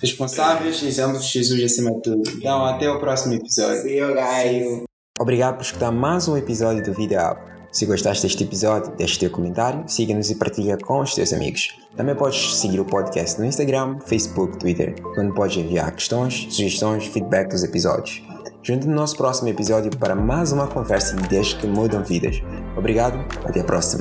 responsáveis 0.00 0.80
e 0.82 1.00
amamos 1.00 1.26
Jesus 1.30 1.62
acima 1.64 1.92
de 1.94 2.02
tudo. 2.02 2.22
Então, 2.36 2.64
até 2.64 2.90
o 2.90 2.98
próximo 2.98 3.34
episódio. 3.34 3.82
See 3.82 3.96
you 3.98 4.14
guys. 4.14 4.82
Obrigado 5.18 5.56
por 5.56 5.62
escutar 5.62 5.90
mais 5.92 6.26
um 6.28 6.36
episódio 6.36 6.82
do 6.82 6.92
Vida 6.94 7.30
Up. 7.32 7.50
Se 7.72 7.86
gostaste 7.86 8.24
deste 8.26 8.42
episódio, 8.42 8.92
deixe 8.96 9.18
teu 9.18 9.30
comentário, 9.30 9.84
siga-nos 9.86 10.28
e 10.30 10.34
partilha 10.34 10.76
com 10.76 11.00
os 11.00 11.14
teus 11.14 11.32
amigos. 11.32 11.68
Também 11.96 12.16
podes 12.16 12.56
seguir 12.56 12.80
o 12.80 12.84
podcast 12.84 13.38
no 13.38 13.44
Instagram, 13.46 13.98
Facebook, 14.06 14.58
Twitter, 14.58 14.94
onde 15.16 15.32
podes 15.34 15.56
enviar 15.58 15.94
questões, 15.94 16.46
sugestões, 16.50 17.06
feedback 17.06 17.50
dos 17.50 17.62
episódios. 17.62 18.22
Junte 18.62 18.86
no 18.88 18.94
nosso 18.94 19.16
próximo 19.16 19.48
episódio 19.48 19.90
para 19.96 20.14
mais 20.14 20.52
uma 20.52 20.66
conversa 20.66 21.14
de 21.16 21.24
ideias 21.24 21.54
que 21.54 21.66
mudam 21.66 22.02
vidas. 22.02 22.42
Obrigado, 22.76 23.18
até 23.44 23.60
a 23.60 23.64
próxima. 23.64 23.98